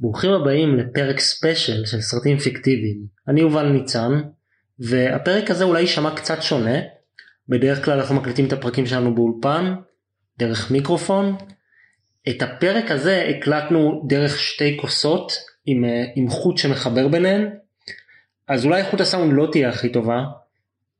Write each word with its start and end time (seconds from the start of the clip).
ברוכים 0.00 0.32
הבאים 0.32 0.76
לפרק 0.78 1.20
ספיישל 1.20 1.86
של 1.86 2.00
סרטים 2.00 2.38
פיקטיביים. 2.38 3.06
אני 3.28 3.40
יובל 3.40 3.68
ניצן, 3.68 4.22
והפרק 4.78 5.50
הזה 5.50 5.64
אולי 5.64 5.80
יישמע 5.80 6.16
קצת 6.16 6.42
שונה. 6.42 6.78
בדרך 7.48 7.84
כלל 7.84 7.98
אנחנו 7.98 8.14
מקליטים 8.14 8.46
את 8.46 8.52
הפרקים 8.52 8.86
שלנו 8.86 9.14
באולפן, 9.14 9.74
דרך 10.38 10.70
מיקרופון. 10.70 11.36
את 12.28 12.42
הפרק 12.42 12.90
הזה 12.90 13.26
הקלטנו 13.28 14.04
דרך 14.08 14.38
שתי 14.38 14.76
כוסות 14.80 15.32
עם, 15.66 15.84
אה, 15.84 16.04
עם 16.14 16.28
חוט 16.28 16.58
שמחבר 16.58 17.08
ביניהן. 17.08 17.50
אז 18.48 18.64
אולי 18.64 18.80
איכות 18.82 19.00
הסאונד 19.00 19.32
לא 19.36 19.48
תהיה 19.52 19.68
הכי 19.68 19.92
טובה, 19.92 20.24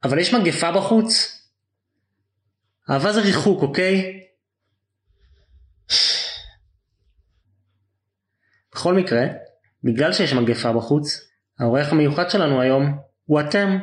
אבל 0.05 0.19
יש 0.19 0.35
מגפה 0.35 0.73
בחוץ. 0.73 1.43
אהבה 2.91 3.13
זה 3.13 3.21
ריחוק, 3.21 3.63
אוקיי? 3.63 4.21
בכל 8.75 8.95
מקרה, 8.95 9.27
בגלל 9.85 10.13
שיש 10.13 10.33
מגפה 10.33 10.73
בחוץ, 10.73 11.29
האורח 11.59 11.93
המיוחד 11.93 12.31
שלנו 12.31 12.61
היום 12.61 12.99
הוא 13.25 13.41
אתם, 13.41 13.79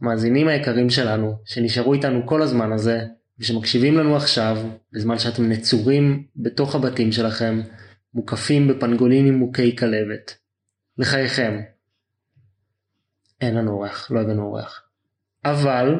המאזינים 0.00 0.48
היקרים 0.48 0.90
שלנו, 0.90 1.38
שנשארו 1.44 1.94
איתנו 1.94 2.26
כל 2.26 2.42
הזמן 2.42 2.72
הזה, 2.72 3.00
ושמקשיבים 3.38 3.98
לנו 3.98 4.16
עכשיו, 4.16 4.56
בזמן 4.92 5.18
שאתם 5.18 5.48
נצורים 5.48 6.26
בתוך 6.36 6.74
הבתים 6.74 7.12
שלכם, 7.12 7.60
מוקפים 8.14 8.68
בפנגולינים 8.68 9.34
מוכי 9.34 9.76
כלבת. 9.76 10.34
לחייכם. 10.98 11.60
אין 13.40 13.54
לנו 13.54 13.72
אורח, 13.72 14.10
לא 14.10 14.20
הבאנו 14.20 14.42
אורח. 14.42 14.82
אבל, 15.44 15.94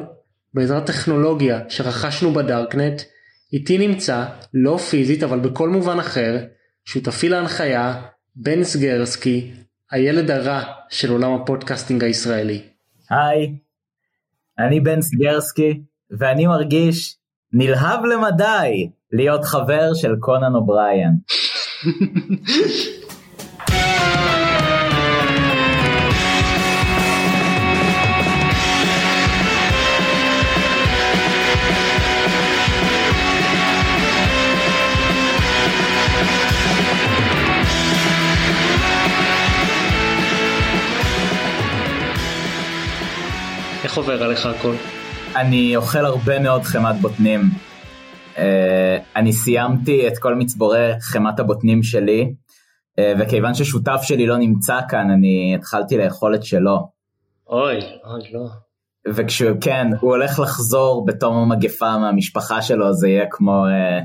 בעזרת 0.53 0.85
טכנולוגיה 0.85 1.69
שרכשנו 1.69 2.33
בדארקנט, 2.33 3.01
איתי 3.53 3.77
נמצא, 3.77 4.25
לא 4.53 4.77
פיזית 4.77 5.23
אבל 5.23 5.39
בכל 5.39 5.69
מובן 5.69 5.99
אחר, 5.99 6.45
שותפי 6.85 7.29
להנחיה, 7.29 8.01
בן 8.39 8.63
סגרסקי, 8.63 9.51
הילד 9.91 10.31
הרע 10.31 10.63
של 10.89 11.11
עולם 11.11 11.33
הפודקאסטינג 11.33 12.03
הישראלי. 12.03 12.61
היי, 13.09 13.55
אני 14.59 14.79
בן 14.79 15.01
סגרסקי, 15.01 15.81
ואני 16.19 16.47
מרגיש 16.47 17.17
נלהב 17.53 18.05
למדי 18.05 18.89
להיות 19.11 19.45
חבר 19.45 19.93
של 19.93 20.15
קונן 20.19 20.55
אובריין. 20.55 21.11
איך 43.97 44.07
עובר 44.07 44.23
עליך 44.23 44.45
הכל? 44.45 44.73
אני 45.35 45.75
אוכל 45.75 46.05
הרבה 46.05 46.39
מאוד 46.39 46.61
חמת 46.61 46.95
בוטנים. 47.01 47.41
Uh, 48.35 48.39
אני 49.15 49.33
סיימתי 49.33 50.07
את 50.07 50.17
כל 50.17 50.35
מצבורי 50.35 50.91
חמת 51.01 51.39
הבוטנים 51.39 51.83
שלי, 51.83 52.33
uh, 52.99 53.01
וכיוון 53.19 53.53
ששותף 53.53 53.99
שלי 54.03 54.25
לא 54.25 54.37
נמצא 54.37 54.79
כאן, 54.89 55.11
אני 55.11 55.55
התחלתי 55.55 55.97
לאכול 55.97 56.35
את 56.35 56.43
שלו. 56.43 56.89
אוי, 57.49 57.79
אוי, 57.79 58.21
לא. 58.33 58.47
וכשהוא, 59.15 59.57
כן, 59.61 59.87
הוא 59.99 60.11
הולך 60.11 60.39
לחזור 60.39 61.05
בתום 61.05 61.37
המגפה 61.37 61.97
מהמשפחה 61.97 62.61
שלו, 62.61 62.93
זה 62.93 63.07
יהיה 63.07 63.25
כמו 63.31 63.65
uh, 63.65 64.03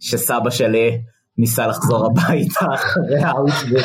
שסבא 0.00 0.50
שלי 0.50 0.98
ניסה 1.38 1.66
לחזור 1.66 2.06
הביתה 2.06 2.66
אחרי 2.74 3.22
האוטבוט. 3.22 3.84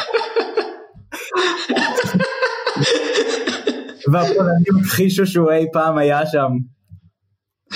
והפולנים 4.12 4.82
הכחישו 4.82 5.26
שהוא 5.26 5.52
אי 5.52 5.66
פעם 5.74 5.97
היה 5.97 6.25
שם. 6.25 6.52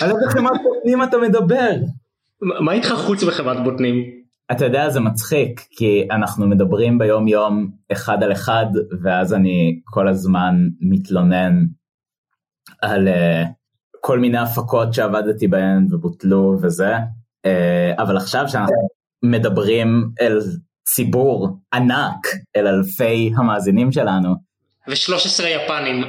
על 0.02 0.10
איזה 0.10 0.30
חמת 0.30 0.62
בוטנים 0.64 1.04
אתה 1.04 1.18
מדבר? 1.18 1.72
מה 2.42 2.74
איתך 2.74 2.88
חוץ 2.88 3.24
מחמת 3.24 3.58
בוטנים? 3.64 4.24
אתה 4.52 4.66
יודע, 4.66 4.90
זה 4.90 5.00
מצחיק, 5.00 5.62
כי 5.72 6.08
אנחנו 6.12 6.48
מדברים 6.48 6.98
ביום 6.98 7.28
יום 7.28 7.72
אחד 7.92 8.24
על 8.24 8.32
אחד, 8.32 8.66
ואז 9.04 9.34
אני 9.34 9.82
כל 9.86 10.08
הזמן 10.08 10.56
מתלונן 10.82 11.66
על 12.82 13.08
uh, 13.08 13.48
כל 14.02 14.20
מיני 14.20 14.38
הפקות 14.38 14.94
שעבדתי 14.94 15.48
בהן 15.48 15.88
ובוטלו 15.92 16.58
וזה, 16.62 16.98
uh, 16.98 18.02
אבל 18.02 18.18
עכשיו 18.18 18.48
שאנחנו 18.48 18.88
מדברים 19.24 20.10
אל 20.22 20.40
ציבור 20.86 21.60
ענק, 21.74 22.28
אל 22.56 22.68
אלפי 22.68 23.34
המאזינים 23.38 23.92
שלנו, 23.92 24.36
ו-13 24.88 25.44
יפנים. 25.48 26.04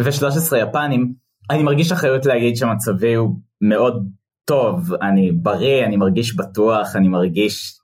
ו-13 0.00 0.56
יפנים, 0.56 1.14
אני 1.50 1.62
מרגיש 1.62 1.92
אחריות 1.92 2.26
להגיד 2.26 2.56
שמצבי 2.56 3.14
הוא 3.14 3.36
מאוד 3.60 4.08
טוב, 4.44 4.94
אני 5.02 5.32
בריא, 5.32 5.84
אני 5.84 5.96
מרגיש 5.96 6.36
בטוח, 6.36 6.96
אני 6.96 7.08
מרגיש 7.08 7.78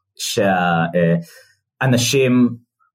שהאנשים 1.78 2.48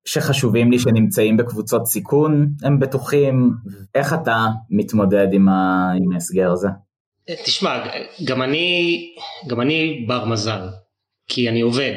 שחשובים 0.06 0.72
לי 0.72 0.80
שנמצאים 0.80 1.38
בקבוצות 1.38 1.86
סיכון 1.86 2.48
הם 2.64 2.80
בטוחים. 2.80 3.52
איך 3.96 4.14
אתה 4.14 4.48
מתמודד 4.70 5.28
עם, 5.34 5.48
ההסגר 6.14 6.52
הזה? 6.52 6.68
תשמע, 7.46 7.86
גם 8.26 8.42
אני, 8.42 9.00
גם 9.48 9.62
אני 9.62 10.06
בר 10.08 10.26
מזל, 10.26 10.68
כי 11.28 11.50
אני 11.50 11.62
עובד, 11.62 11.94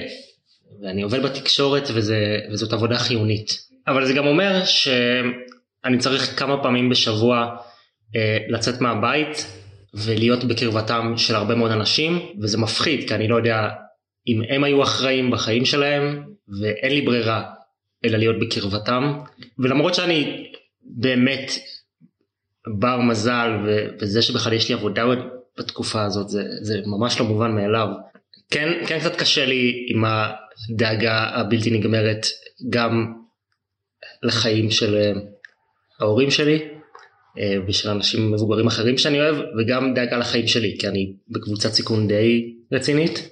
ואני 0.83 1.03
עובד 1.03 1.23
בתקשורת 1.23 1.89
וזה, 1.95 2.17
וזאת 2.53 2.73
עבודה 2.73 2.99
חיונית. 2.99 3.68
אבל 3.89 4.07
זה 4.07 4.13
גם 4.13 4.27
אומר 4.27 4.65
שאני 4.65 5.99
צריך 5.99 6.39
כמה 6.39 6.63
פעמים 6.63 6.89
בשבוע 6.89 7.57
אה, 8.17 8.39
לצאת 8.49 8.81
מהבית 8.81 9.47
ולהיות 9.95 10.45
בקרבתם 10.45 11.13
של 11.17 11.35
הרבה 11.35 11.55
מאוד 11.55 11.71
אנשים 11.71 12.19
וזה 12.43 12.59
מפחיד 12.59 13.09
כי 13.09 13.15
אני 13.15 13.29
לא 13.29 13.37
יודע 13.37 13.69
אם 14.27 14.43
הם 14.49 14.65
היו 14.65 14.83
אחראים 14.83 15.31
בחיים 15.31 15.65
שלהם 15.65 16.23
ואין 16.61 16.93
לי 16.93 17.01
ברירה 17.01 17.51
אלא 18.05 18.19
להיות 18.19 18.37
בקרבתם. 18.39 19.19
ולמרות 19.59 19.95
שאני 19.95 20.51
באמת 20.83 21.53
בר 22.79 23.01
מזל 23.01 23.51
וזה 24.01 24.23
שבכלל 24.23 24.53
יש 24.53 24.69
לי 24.69 24.75
עבודה 24.75 25.05
בתקופה 25.59 26.05
הזאת 26.05 26.29
זה, 26.29 26.43
זה 26.61 26.81
ממש 26.87 27.21
לא 27.21 27.27
מובן 27.27 27.53
מאליו. 27.55 27.89
כן, 28.51 28.69
כן 28.87 28.99
קצת 29.01 29.17
קשה 29.17 29.47
לי 29.47 29.87
עם 29.89 30.05
הדאגה 30.05 31.23
הבלתי 31.23 31.71
נגמרת 31.71 32.27
גם 32.71 33.13
לחיים 34.23 34.71
של 34.71 34.97
אה, 34.97 35.13
ההורים 36.01 36.31
שלי 36.31 36.59
אה, 37.39 37.57
ושל 37.67 37.91
אנשים 37.91 38.33
מבוגרים 38.33 38.67
אחרים 38.67 38.99
שאני 38.99 39.21
אוהב 39.21 39.37
וגם 39.59 39.95
דאגה 39.95 40.19
לחיים 40.19 40.47
שלי 40.47 40.77
כי 40.79 40.89
אני 40.89 41.13
בקבוצת 41.29 41.73
סיכון 41.73 42.09
די 42.09 42.55
רצינית 42.73 43.29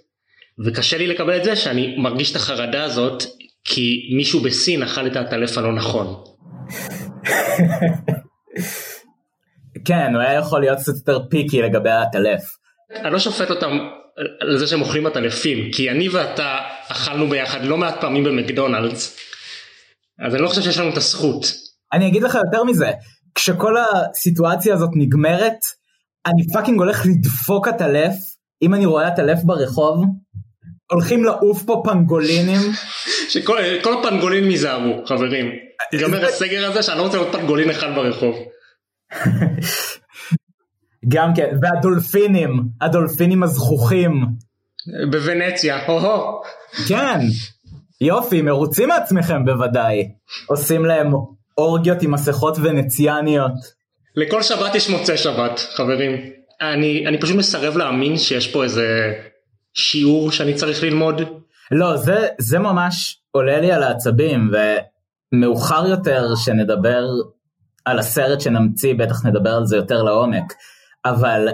וקשה 0.65 0.99
לי 0.99 1.07
לקבל 1.07 1.37
את 1.37 1.45
זה 1.45 1.57
שאני 1.57 1.97
מרגיש 1.99 2.31
את 2.31 2.37
החרדה 2.37 2.85
הזאת 2.85 3.23
כי 3.65 4.11
מישהו 4.17 4.41
בסין 4.41 4.83
אכל 4.83 5.07
את 5.07 5.17
העטלף 5.17 5.59
הלא 5.59 5.73
נכון. 5.73 6.25
כן 9.85 10.15
הוא 10.15 10.23
היה 10.23 10.39
יכול 10.39 10.61
להיות 10.61 10.79
קצת 10.79 10.93
יותר 10.97 11.19
picky 11.31 11.63
לגבי 11.63 11.91
העטלף. 11.91 12.43
אני 12.91 13.13
לא 13.13 13.19
שופט 13.19 13.51
אותם 13.51 13.79
על 14.41 14.59
זה 14.59 14.67
שהם 14.67 14.81
אוכלים 14.81 15.07
עטלפים 15.07 15.73
כי 15.73 15.91
אני 15.91 16.09
ואתה 16.09 16.59
אכלנו 16.89 17.27
ביחד 17.27 17.65
לא 17.65 17.77
מעט 17.77 18.01
פעמים 18.01 18.25
במקדונלדס 18.25 19.19
אז 20.21 20.35
אני 20.35 20.43
לא 20.43 20.49
חושב 20.49 20.63
שיש 20.63 20.79
לנו 20.79 20.91
את 20.91 20.97
הזכות. 20.97 21.45
אני 21.93 22.09
אגיד 22.09 22.23
לך 22.23 22.35
יותר 22.35 22.65
מזה, 22.65 22.91
כשכל 23.35 23.75
הסיטואציה 23.79 24.75
הזאת 24.75 24.91
נגמרת, 24.95 25.59
אני 26.27 26.47
fucking 26.53 26.79
הולך 26.79 27.07
לדפוק 27.07 27.69
עטלף, 27.69 28.15
אם 28.63 28.75
אני 28.75 28.87
רואה 28.87 29.09
עטלף 29.09 29.39
ברחוב, 29.45 30.05
הולכים 30.91 31.25
לעוף 31.25 31.63
פה 31.63 31.83
פנגולינים. 31.85 32.61
שכל 33.31 33.59
הפנגולינים 34.01 34.51
ייזהרו, 34.51 35.07
חברים. 35.07 35.47
ייגמר 35.93 36.25
הסגר 36.25 36.71
הזה 36.71 36.83
שאני 36.83 36.99
לא 36.99 37.03
רוצה 37.03 37.17
לראות 37.17 37.33
פנגולין 37.33 37.71
אחד 37.71 37.95
ברחוב. 37.95 38.37
גם 41.09 41.33
כן, 41.37 41.57
והדולפינים, 41.63 42.63
הדולפינים 42.81 43.43
הזכוכים. 43.43 44.27
בוונציה, 45.11 45.87
הו-הו. 45.87 46.43
כן, 46.89 47.21
יופי, 48.01 48.43
מרוצים 48.43 48.89
מעצמכם 48.89 49.45
בוודאי. 49.45 50.09
עושים 50.47 50.85
להם 50.85 51.13
אורגיות 51.59 52.03
עם 52.03 52.11
מסכות 52.11 52.57
ונציאניות. 52.63 53.53
לכל 54.17 54.43
שבת 54.43 54.75
יש 54.75 54.91
מוצאי 54.91 55.17
שבת, 55.17 55.61
חברים. 55.77 56.31
אני, 56.61 57.07
אני 57.07 57.21
פשוט 57.21 57.37
מסרב 57.37 57.77
להאמין 57.77 58.17
שיש 58.17 58.53
פה 58.53 58.65
איזה 58.65 59.13
שיעור 59.75 60.31
שאני 60.31 60.55
צריך 60.55 60.83
ללמוד. 60.83 61.23
לא, 61.71 61.97
זה, 61.97 62.27
זה 62.39 62.59
ממש 62.59 63.21
עולה 63.31 63.61
לי 63.61 63.73
על 63.73 63.83
העצבים, 63.83 64.51
ומאוחר 65.33 65.87
יותר 65.87 66.35
שנדבר 66.45 67.05
על 67.85 67.99
הסרט 67.99 68.41
שנמציא, 68.41 68.95
בטח 68.95 69.27
נדבר 69.27 69.55
על 69.55 69.67
זה 69.67 69.77
יותר 69.77 70.03
לעומק. 70.03 70.53
אבל 71.05 71.49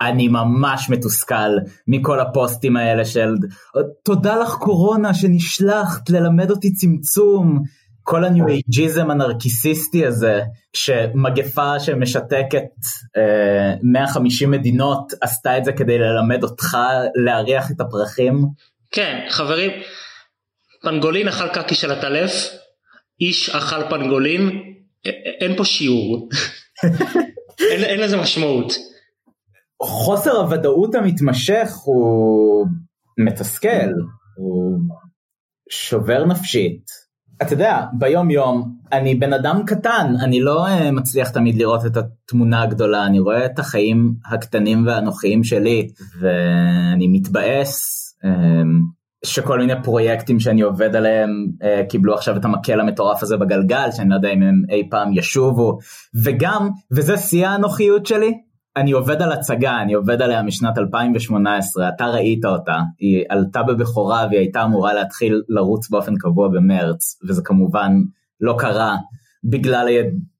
אני 0.00 0.28
ממש 0.28 0.90
מתוסכל 0.90 1.50
מכל 1.88 2.20
הפוסטים 2.20 2.76
האלה 2.76 3.04
של 3.04 3.34
תודה 4.04 4.36
לך 4.36 4.54
קורונה 4.54 5.14
שנשלחת 5.14 6.10
ללמד 6.10 6.50
אותי 6.50 6.72
צמצום. 6.72 7.62
כל 8.02 8.24
הניו 8.24 8.48
אייג'יזם 8.48 9.10
הנרקיסיסטי 9.10 10.06
הזה, 10.06 10.40
שמגפה 10.72 11.80
שמשתקת 11.80 12.64
אה, 13.16 13.74
150 13.82 14.50
מדינות 14.50 15.12
עשתה 15.20 15.58
את 15.58 15.64
זה 15.64 15.72
כדי 15.72 15.98
ללמד 15.98 16.42
אותך 16.42 16.76
להריח 17.24 17.70
את 17.70 17.80
הפרחים. 17.80 18.44
כן, 18.90 19.26
חברים, 19.28 19.70
פנגולין 20.82 21.28
אכל 21.28 21.48
קקי 21.48 21.74
של 21.74 21.92
הטלף, 21.92 22.32
איש 23.20 23.50
אכל 23.50 23.90
פנגולין, 23.90 24.62
אין 25.40 25.56
פה 25.56 25.64
שיעור. 25.64 26.28
אין, 27.70 27.84
אין 27.84 28.00
לזה 28.00 28.16
משמעות. 28.16 28.89
חוסר 29.82 30.36
הוודאות 30.36 30.94
המתמשך 30.94 31.72
הוא 31.84 32.66
מתסכל, 33.18 33.90
הוא 34.36 34.78
שובר 35.70 36.24
נפשית. 36.24 36.82
אתה 37.42 37.52
יודע, 37.52 37.84
ביום 37.98 38.30
יום 38.30 38.76
אני 38.92 39.14
בן 39.14 39.32
אדם 39.32 39.62
קטן, 39.66 40.14
אני 40.20 40.40
לא 40.40 40.66
uh, 40.66 40.90
מצליח 40.92 41.30
תמיד 41.30 41.56
לראות 41.56 41.86
את 41.86 41.96
התמונה 41.96 42.62
הגדולה, 42.62 43.06
אני 43.06 43.18
רואה 43.18 43.46
את 43.46 43.58
החיים 43.58 44.14
הקטנים 44.32 44.86
והאנוכיים 44.86 45.44
שלי, 45.44 45.88
ואני 46.20 47.08
מתבאס 47.08 48.04
um, 48.24 48.28
שכל 49.24 49.58
מיני 49.58 49.72
פרויקטים 49.82 50.40
שאני 50.40 50.60
עובד 50.60 50.96
עליהם 50.96 51.30
uh, 51.62 51.86
קיבלו 51.88 52.14
עכשיו 52.14 52.36
את 52.36 52.44
המקל 52.44 52.80
המטורף 52.80 53.22
הזה 53.22 53.36
בגלגל, 53.36 53.88
שאני 53.92 54.10
לא 54.10 54.14
יודע 54.14 54.30
אם 54.30 54.42
הם 54.42 54.62
אי 54.70 54.88
פעם 54.90 55.12
ישובו, 55.12 55.78
וגם, 56.14 56.68
וזה 56.90 57.16
שיא 57.16 57.46
האנוכיות 57.46 58.06
שלי, 58.06 58.32
אני 58.76 58.92
עובד 58.92 59.22
על 59.22 59.32
הצגה, 59.32 59.82
אני 59.82 59.92
עובד 59.92 60.22
עליה 60.22 60.42
משנת 60.42 60.78
2018, 60.78 61.88
אתה 61.88 62.06
ראית 62.06 62.44
אותה, 62.44 62.78
היא 62.98 63.24
עלתה 63.28 63.62
בבכורה 63.62 64.26
והיא 64.28 64.38
הייתה 64.38 64.64
אמורה 64.64 64.94
להתחיל 64.94 65.42
לרוץ 65.48 65.90
באופן 65.90 66.14
קבוע 66.16 66.48
במרץ, 66.48 67.18
וזה 67.28 67.42
כמובן 67.44 67.92
לא 68.40 68.54
קרה 68.58 68.96
בגלל, 69.44 69.88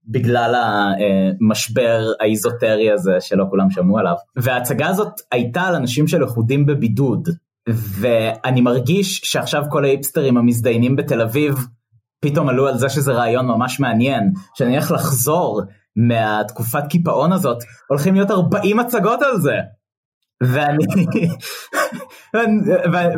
בגלל 0.08 0.54
המשבר 0.54 2.00
האיזוטרי 2.20 2.90
הזה 2.92 3.12
שלא 3.20 3.44
כולם 3.50 3.70
שמעו 3.70 3.98
עליו. 3.98 4.14
וההצגה 4.36 4.88
הזאת 4.88 5.20
הייתה 5.32 5.62
על 5.62 5.74
אנשים 5.74 6.08
של 6.08 6.22
לכודים 6.22 6.66
בבידוד, 6.66 7.28
ואני 7.68 8.60
מרגיש 8.60 9.20
שעכשיו 9.24 9.62
כל 9.70 9.84
האיפסטרים 9.84 10.36
המזדיינים 10.36 10.96
בתל 10.96 11.20
אביב 11.20 11.54
פתאום 12.20 12.48
עלו 12.48 12.68
על 12.68 12.78
זה 12.78 12.88
שזה 12.88 13.12
רעיון 13.12 13.46
ממש 13.46 13.80
מעניין, 13.80 14.32
שאני 14.54 14.70
הולך 14.70 14.90
לחזור 14.90 15.62
מהתקופת 15.96 16.82
קיפאון 16.90 17.32
הזאת, 17.32 17.58
הולכים 17.88 18.14
להיות 18.14 18.30
40 18.30 18.80
הצגות 18.80 19.22
על 19.22 19.40
זה. 19.40 19.54
ואני, 22.34 22.56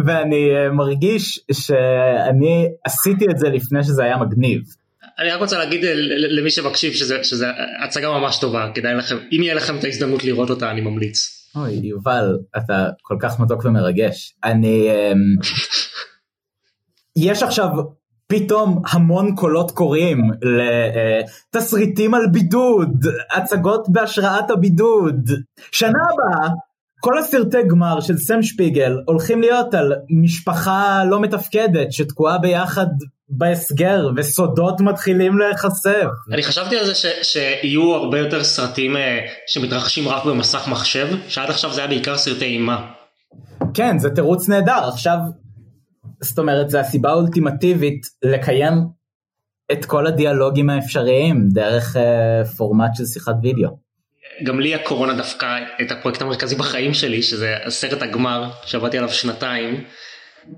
ואני 0.07 0.49
מרגיש 0.73 1.41
שאני 1.53 2.69
עשיתי 2.85 3.25
את 3.31 3.39
זה 3.39 3.49
לפני 3.49 3.85
שזה 3.85 4.05
היה 4.05 4.17
מגניב. 4.17 4.63
אני 5.19 5.31
רק 5.31 5.41
רוצה 5.41 5.59
להגיד 5.59 5.81
למי 6.39 6.51
שמקשיב 6.51 6.93
שזה, 6.93 7.25
שזה 7.25 7.47
הצגה 7.85 8.11
ממש 8.11 8.39
טובה, 8.41 8.71
כדאי 8.75 8.95
לכם, 8.95 9.17
אם 9.33 9.43
יהיה 9.43 9.55
לכם 9.55 9.79
את 9.79 9.85
ההזדמנות 9.85 10.25
לראות 10.25 10.51
אותה 10.51 10.71
אני 10.71 10.81
ממליץ. 10.81 11.43
אוי 11.57 11.73
יובל, 11.73 12.39
אתה 12.57 12.89
כל 13.03 13.17
כך 13.21 13.41
מתוק 13.41 13.65
ומרגש. 13.65 14.35
אני... 14.45 14.89
אמ, 14.91 15.19
יש 17.29 17.43
עכשיו 17.43 17.69
פתאום 18.33 18.83
המון 18.91 19.35
קולות 19.37 19.71
קוראים 19.71 20.31
לתסריטים 21.55 22.15
על 22.15 22.27
בידוד, 22.33 23.07
הצגות 23.33 23.89
בהשראת 23.89 24.51
הבידוד. 24.51 25.31
שנה 25.73 25.99
הבאה 26.13 26.49
כל 27.01 27.19
הסרטי 27.19 27.63
גמר 27.71 28.01
של 28.01 28.17
סם 28.19 28.43
שפיגל 28.43 28.93
הולכים 29.07 29.41
להיות 29.41 29.75
על 29.75 29.93
משפחה 30.11 31.05
לא 31.11 31.21
מתפקדת 31.21 31.93
שתקועה 31.93 32.39
ביחד 32.39 32.87
בהסגר 33.29 34.09
וסודות 34.17 34.81
מתחילים 34.81 35.39
להיחשף. 35.39 36.09
אני 36.33 36.43
חשבתי 36.43 36.79
על 36.79 36.87
זה 36.87 36.95
ש, 36.95 37.07
שיהיו 37.23 37.95
הרבה 37.95 38.19
יותר 38.19 38.45
סרטים 38.45 38.97
אה, 38.97 39.19
שמתרחשים 39.47 40.09
רק 40.09 40.25
במסך 40.25 40.69
מחשב, 40.69 41.09
שעד 41.29 41.51
עכשיו 41.51 41.73
זה 41.73 41.81
היה 41.81 41.89
בעיקר 41.89 42.19
סרטי 42.19 42.45
אימה. 42.45 42.87
כן, 43.75 43.99
זה 43.99 44.11
תירוץ 44.11 44.49
נהדר, 44.49 44.89
עכשיו 44.89 45.17
זאת 46.23 46.39
אומרת, 46.39 46.71
זה 46.71 46.81
הסיבה 46.81 47.11
האולטימטיבית 47.11 48.07
לקיים 48.23 48.75
את 49.73 49.85
כל 49.85 50.07
הדיאלוגים 50.07 50.71
האפשריים 50.71 51.49
דרך 51.49 51.97
uh, 51.97 52.49
פורמט 52.57 52.91
של 52.95 53.05
שיחת 53.05 53.35
וידאו. 53.43 53.83
גם 54.45 54.61
לי 54.61 54.75
הקורונה 54.75 55.15
דפקה 55.15 55.57
את 55.83 55.91
הפרויקט 55.91 56.23
המרכזי 56.23 56.57
בחיים 56.57 56.95
שלי, 56.95 57.23
שזה 57.23 57.57
הסרט 57.65 58.03
הגמר, 58.03 58.51
שעבדתי 58.65 58.99
עליו 58.99 59.11
שנתיים. 59.11 59.85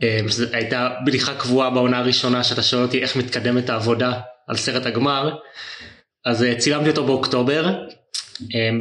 אה, 0.02 0.19
זו 0.28 0.44
הייתה 0.52 0.88
בדיחה 1.06 1.34
קבועה 1.34 1.70
בעונה 1.70 1.99
הראשונה 1.99 2.44
שאתה 2.44 2.62
שואל 2.62 2.82
אותי 2.82 3.02
איך 3.02 3.17
מתקדמת 3.17 3.70
העבודה 3.70 4.12
על 4.46 4.56
סרט 4.56 4.87
הגמר. 4.87 5.37
אז 6.25 6.43
אה, 6.43 6.55
צילמתי 6.58 6.90
אותו 6.90 7.06
באוקטובר, 7.06 7.75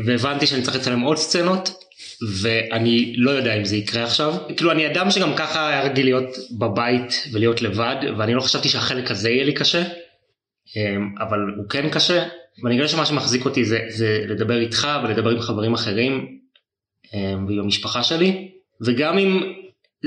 והבנתי 0.06 0.48
שאני 0.48 0.62
צריך 0.62 0.76
לצלם 0.76 1.02
עוד 1.02 1.18
סצנות, 1.18 1.83
ואני 2.32 3.14
לא 3.18 3.32
יודע 3.32 3.58
אם 3.58 3.66
זה 3.66 3.76
יקרה 3.76 4.04
עכשיו. 4.04 4.34
כאילו 4.58 4.72
אני 4.72 4.88
אדם 4.88 5.12
שגם 5.12 5.36
ככה 5.36 5.70
היה 5.70 5.84
רגיל 5.84 6.06
להיות 6.06 6.38
בבית 6.60 7.28
ולהיות 7.32 7.62
לבד, 7.62 7.96
ואני 8.18 8.34
לא 8.34 8.42
חשבתי 8.42 8.70
שהחלק 8.70 9.12
הזה 9.12 9.30
יהיה 9.30 9.44
לי 9.44 9.54
קשה, 9.54 9.84
אמ, 10.76 11.16
אבל 11.20 11.40
הוא 11.58 11.70
כן 11.70 11.90
קשה, 11.90 12.24
ואני 12.64 12.84
חושב 12.84 12.96
שמה 12.96 13.06
שמחזיק 13.06 13.46
אותי 13.46 13.66
זה, 13.66 13.80
זה 13.88 14.26
לדבר 14.28 14.60
איתך 14.60 14.88
ולדבר 15.04 15.30
עם 15.30 15.40
חברים 15.40 15.74
אחרים 15.74 16.28
אמ, 17.14 17.46
ועם 17.48 17.60
המשפחה 17.60 18.04
שלי, 18.04 18.52
וגם 18.86 19.18
אם 19.18 19.54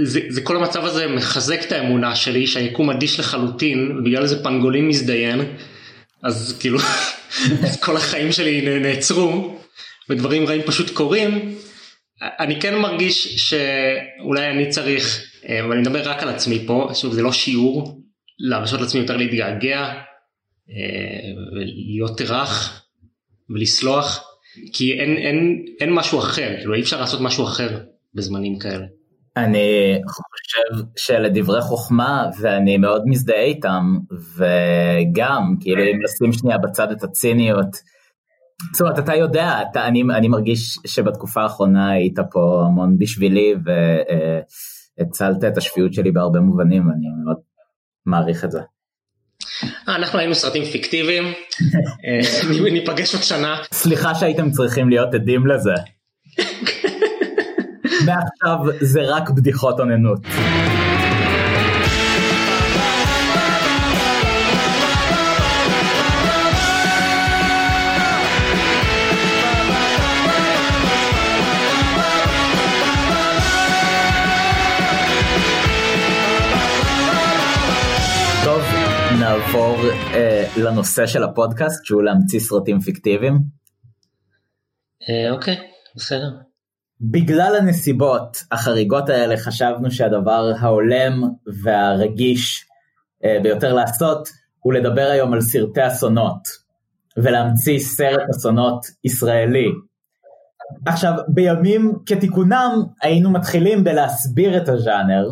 זה, 0.02 0.20
זה 0.28 0.40
כל 0.40 0.56
המצב 0.56 0.84
הזה 0.84 1.06
מחזק 1.06 1.60
את 1.66 1.72
האמונה 1.72 2.16
שלי 2.16 2.46
שהיקום 2.46 2.90
אדיש 2.90 3.20
לחלוטין, 3.20 3.96
ובגלל 3.98 4.26
זה 4.26 4.42
פנגולין 4.42 4.88
מזדיין, 4.88 5.40
אז 6.22 6.56
כאילו, 6.60 6.78
אז 7.66 7.80
כל 7.80 7.96
החיים 7.96 8.32
שלי 8.32 8.80
נעצרו, 8.80 9.58
ודברים 10.10 10.46
רעים 10.46 10.62
פשוט 10.62 10.90
קורים, 10.90 11.56
אני 12.22 12.60
כן 12.60 12.78
מרגיש 12.78 13.36
שאולי 13.36 14.50
אני 14.50 14.68
צריך, 14.68 15.24
אה, 15.48 15.68
ואני 15.68 15.80
מדבר 15.80 16.10
רק 16.10 16.22
על 16.22 16.28
עצמי 16.28 16.64
פה, 16.66 16.90
שוב 16.94 17.12
זה 17.12 17.22
לא 17.22 17.32
שיעור, 17.32 18.00
להרשות 18.38 18.80
לעצמי 18.80 19.00
יותר 19.00 19.16
להתגעגע, 19.16 19.78
אה, 20.70 21.30
ולהיות 21.52 22.20
רך 22.20 22.82
ולסלוח, 23.50 24.24
כי 24.72 24.92
אין, 25.00 25.16
אין, 25.16 25.64
אין 25.80 25.92
משהו 25.92 26.18
אחר, 26.18 26.56
כאילו 26.58 26.74
אי 26.74 26.80
אפשר 26.80 27.00
לעשות 27.00 27.20
משהו 27.20 27.44
אחר 27.44 27.78
בזמנים 28.14 28.58
כאלה. 28.58 28.86
אני 29.36 29.98
חושב 30.08 30.86
שלדברי 30.96 31.60
חוכמה 31.60 32.24
ואני 32.40 32.76
מאוד 32.76 33.02
מזדהה 33.06 33.42
איתם 33.42 33.98
וגם 34.36 35.54
כאילו 35.60 35.82
אם 35.82 36.02
לשים 36.02 36.32
שנייה 36.32 36.58
בצד 36.58 36.90
את 36.90 37.02
הציניות 37.02 37.76
זאת 38.72 38.80
אומרת, 38.80 38.98
אתה 38.98 39.14
יודע, 39.14 39.62
אתה, 39.70 39.86
אני, 39.86 40.02
אני 40.14 40.28
מרגיש 40.28 40.78
שבתקופה 40.86 41.42
האחרונה 41.42 41.90
היית 41.90 42.18
פה 42.30 42.64
המון 42.66 42.98
בשבילי 42.98 43.54
והצלת 44.98 45.44
את 45.44 45.56
השפיות 45.56 45.94
שלי 45.94 46.10
בהרבה 46.10 46.40
מובנים, 46.40 46.88
ואני 46.88 47.06
מאוד 47.24 47.36
מעריך 48.06 48.44
את 48.44 48.50
זה. 48.50 48.60
אנחנו 49.88 50.18
היינו 50.18 50.34
סרטים 50.34 50.64
פיקטיביים, 50.64 51.24
ניפגש 52.72 53.14
עוד 53.14 53.22
שנה. 53.22 53.56
סליחה 53.72 54.14
שהייתם 54.14 54.50
צריכים 54.50 54.88
להיות 54.88 55.14
עדים 55.14 55.46
לזה. 55.46 55.74
מעכשיו 58.06 58.58
זה 58.80 59.00
רק 59.02 59.30
בדיחות 59.30 59.80
אוננות. 59.80 60.20
נעבור 79.46 79.76
אה, 80.14 80.44
לנושא 80.56 81.06
של 81.06 81.22
הפודקאסט 81.22 81.84
שהוא 81.84 82.02
להמציא 82.02 82.40
סרטים 82.40 82.80
פיקטיביים. 82.80 83.38
אה, 85.08 85.30
אוקיי, 85.30 85.56
בסדר. 85.96 86.30
בגלל 87.00 87.56
הנסיבות 87.60 88.36
החריגות 88.52 89.08
האלה 89.08 89.36
חשבנו 89.36 89.90
שהדבר 89.90 90.52
ההולם 90.60 91.22
והרגיש 91.62 92.68
אה, 93.24 93.38
ביותר 93.42 93.74
לעשות 93.74 94.28
הוא 94.58 94.72
לדבר 94.72 95.08
היום 95.12 95.32
על 95.32 95.40
סרטי 95.40 95.86
אסונות 95.86 96.42
ולהמציא 97.16 97.78
סרט 97.78 98.22
אסונות 98.30 98.86
ישראלי. 99.04 99.68
עכשיו 100.86 101.12
בימים 101.28 101.92
כתיקונם 102.06 102.82
היינו 103.02 103.30
מתחילים 103.30 103.84
בלהסביר 103.84 104.56
את 104.56 104.68
הז'אנר 104.68 105.30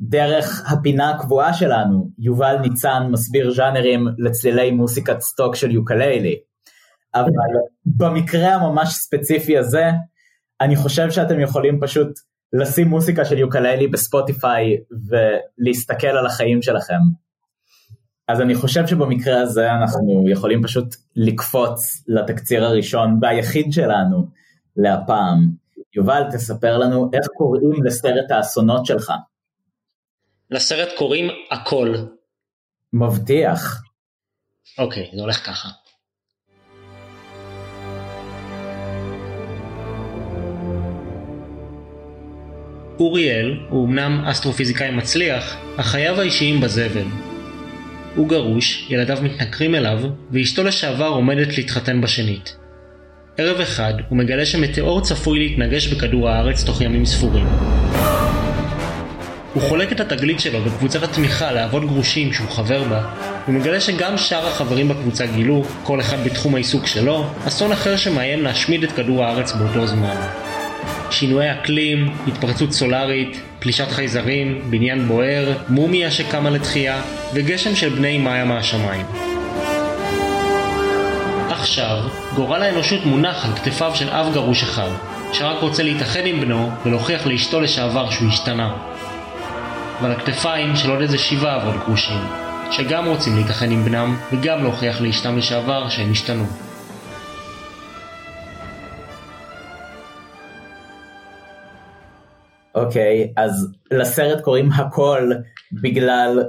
דרך 0.00 0.72
הפינה 0.72 1.10
הקבועה 1.10 1.54
שלנו, 1.54 2.08
יובל 2.18 2.56
ניצן 2.58 3.08
מסביר 3.10 3.50
ז'אנרים 3.50 4.08
לצלילי 4.18 4.70
מוסיקת 4.70 5.20
סטוק 5.20 5.56
של 5.56 5.70
יוקללי. 5.70 6.36
אבל 7.14 7.30
במקרה 7.86 8.54
הממש 8.54 8.88
ספציפי 8.88 9.58
הזה, 9.58 9.90
אני 10.60 10.76
חושב 10.76 11.10
שאתם 11.10 11.40
יכולים 11.40 11.80
פשוט 11.80 12.08
לשים 12.52 12.88
מוסיקה 12.88 13.24
של 13.24 13.38
יוקללי 13.38 13.88
בספוטיפיי 13.88 14.76
ולהסתכל 15.08 16.06
על 16.06 16.26
החיים 16.26 16.62
שלכם. 16.62 17.00
אז 18.28 18.40
אני 18.40 18.54
חושב 18.54 18.86
שבמקרה 18.86 19.40
הזה 19.40 19.72
אנחנו 19.72 20.24
יכולים 20.28 20.62
פשוט 20.62 20.96
לקפוץ 21.16 22.04
לתקציר 22.08 22.64
הראשון 22.64 23.18
והיחיד 23.22 23.72
שלנו 23.72 24.26
להפעם. 24.76 25.50
יובל, 25.96 26.22
תספר 26.32 26.78
לנו 26.78 27.10
איך 27.12 27.26
קוראים 27.36 27.84
לסרט 27.84 28.30
האסונות 28.30 28.86
שלך. 28.86 29.12
לסרט 30.50 30.88
קוראים 30.98 31.28
הכל. 31.50 31.94
מבטיח. 32.92 33.82
אוקיי, 34.78 35.10
זה 35.14 35.20
הולך 35.20 35.46
ככה. 35.46 35.68
אוריאל 43.00 43.58
הוא 43.68 43.86
אמנם 43.86 44.24
אסטרופיזיקאי 44.24 44.90
מצליח, 44.90 45.56
אך 45.76 45.86
חייו 45.86 46.20
האישיים 46.20 46.60
בזבל. 46.60 47.06
הוא 48.16 48.28
גרוש, 48.28 48.86
ילדיו 48.90 49.18
מתנכרים 49.22 49.74
אליו, 49.74 49.98
ואשתו 50.30 50.64
לשעבר 50.64 51.08
עומדת 51.08 51.58
להתחתן 51.58 52.00
בשנית. 52.00 52.56
ערב 53.36 53.60
אחד 53.60 53.94
הוא 54.08 54.18
מגלה 54.18 54.46
שמטאור 54.46 55.00
צפוי 55.00 55.38
להתנגש 55.38 55.86
בכדור 55.86 56.28
הארץ 56.28 56.64
תוך 56.64 56.80
ימים 56.80 57.04
ספורים. 57.04 57.46
הוא 59.54 59.62
חולק 59.62 59.92
את 59.92 60.00
התגלית 60.00 60.40
שלו 60.40 60.60
בקבוצת 60.60 61.02
התמיכה 61.02 61.52
לאבות 61.52 61.84
גרושים 61.84 62.32
שהוא 62.32 62.50
חבר 62.50 62.84
בה, 62.84 63.02
ומגלה 63.48 63.80
שגם 63.80 64.18
שאר 64.18 64.46
החברים 64.46 64.88
בקבוצה 64.88 65.26
גילו, 65.26 65.64
כל 65.82 66.00
אחד 66.00 66.24
בתחום 66.24 66.54
העיסוק 66.54 66.86
שלו, 66.86 67.26
אסון 67.48 67.72
אחר 67.72 67.96
שמאיים 67.96 68.42
להשמיד 68.42 68.84
את 68.84 68.92
כדור 68.92 69.24
הארץ 69.24 69.52
באותו 69.52 69.86
זמן. 69.86 70.16
שינויי 71.10 71.52
אקלים, 71.52 72.12
התפרצות 72.26 72.72
סולארית, 72.72 73.40
פלישת 73.58 73.90
חייזרים, 73.90 74.62
בניין 74.70 75.08
בוער, 75.08 75.52
מומיה 75.68 76.10
שקמה 76.10 76.50
לתחייה, 76.50 77.02
וגשם 77.34 77.76
של 77.76 77.88
בני 77.88 78.18
מאיה 78.18 78.44
מהשמיים. 78.44 79.06
עכשיו, 81.50 81.98
גורל 82.34 82.62
האנושות 82.62 83.06
מונח 83.06 83.44
על 83.44 83.52
כתפיו 83.56 83.92
של 83.94 84.08
אב 84.08 84.32
גרוש 84.32 84.62
אחד, 84.62 84.88
שרק 85.32 85.60
רוצה 85.60 85.82
להתאחד 85.82 86.26
עם 86.26 86.40
בנו 86.40 86.70
ולהוכיח 86.84 87.26
לאשתו 87.26 87.60
לשעבר 87.60 88.10
שהוא 88.10 88.28
השתנה. 88.28 88.89
ועל 90.02 90.12
הכתפיים 90.12 90.76
של 90.76 90.90
עוד 90.90 91.00
איזה 91.00 91.18
שבעה 91.18 91.62
אבות 91.62 91.84
גרושים, 91.86 92.22
שגם 92.70 93.06
רוצים 93.06 93.36
להתאחד 93.36 93.66
עם 93.70 93.84
בנם 93.84 94.16
וגם 94.32 94.62
להוכיח 94.62 95.00
לאשתם 95.00 95.38
לשעבר 95.38 95.88
שהם 95.88 96.10
השתנו. 96.10 96.44
אוקיי, 102.74 103.24
okay, 103.24 103.42
אז 103.42 103.68
לסרט 103.90 104.40
קוראים 104.44 104.72
הכל 104.72 105.30
בגלל 105.82 106.42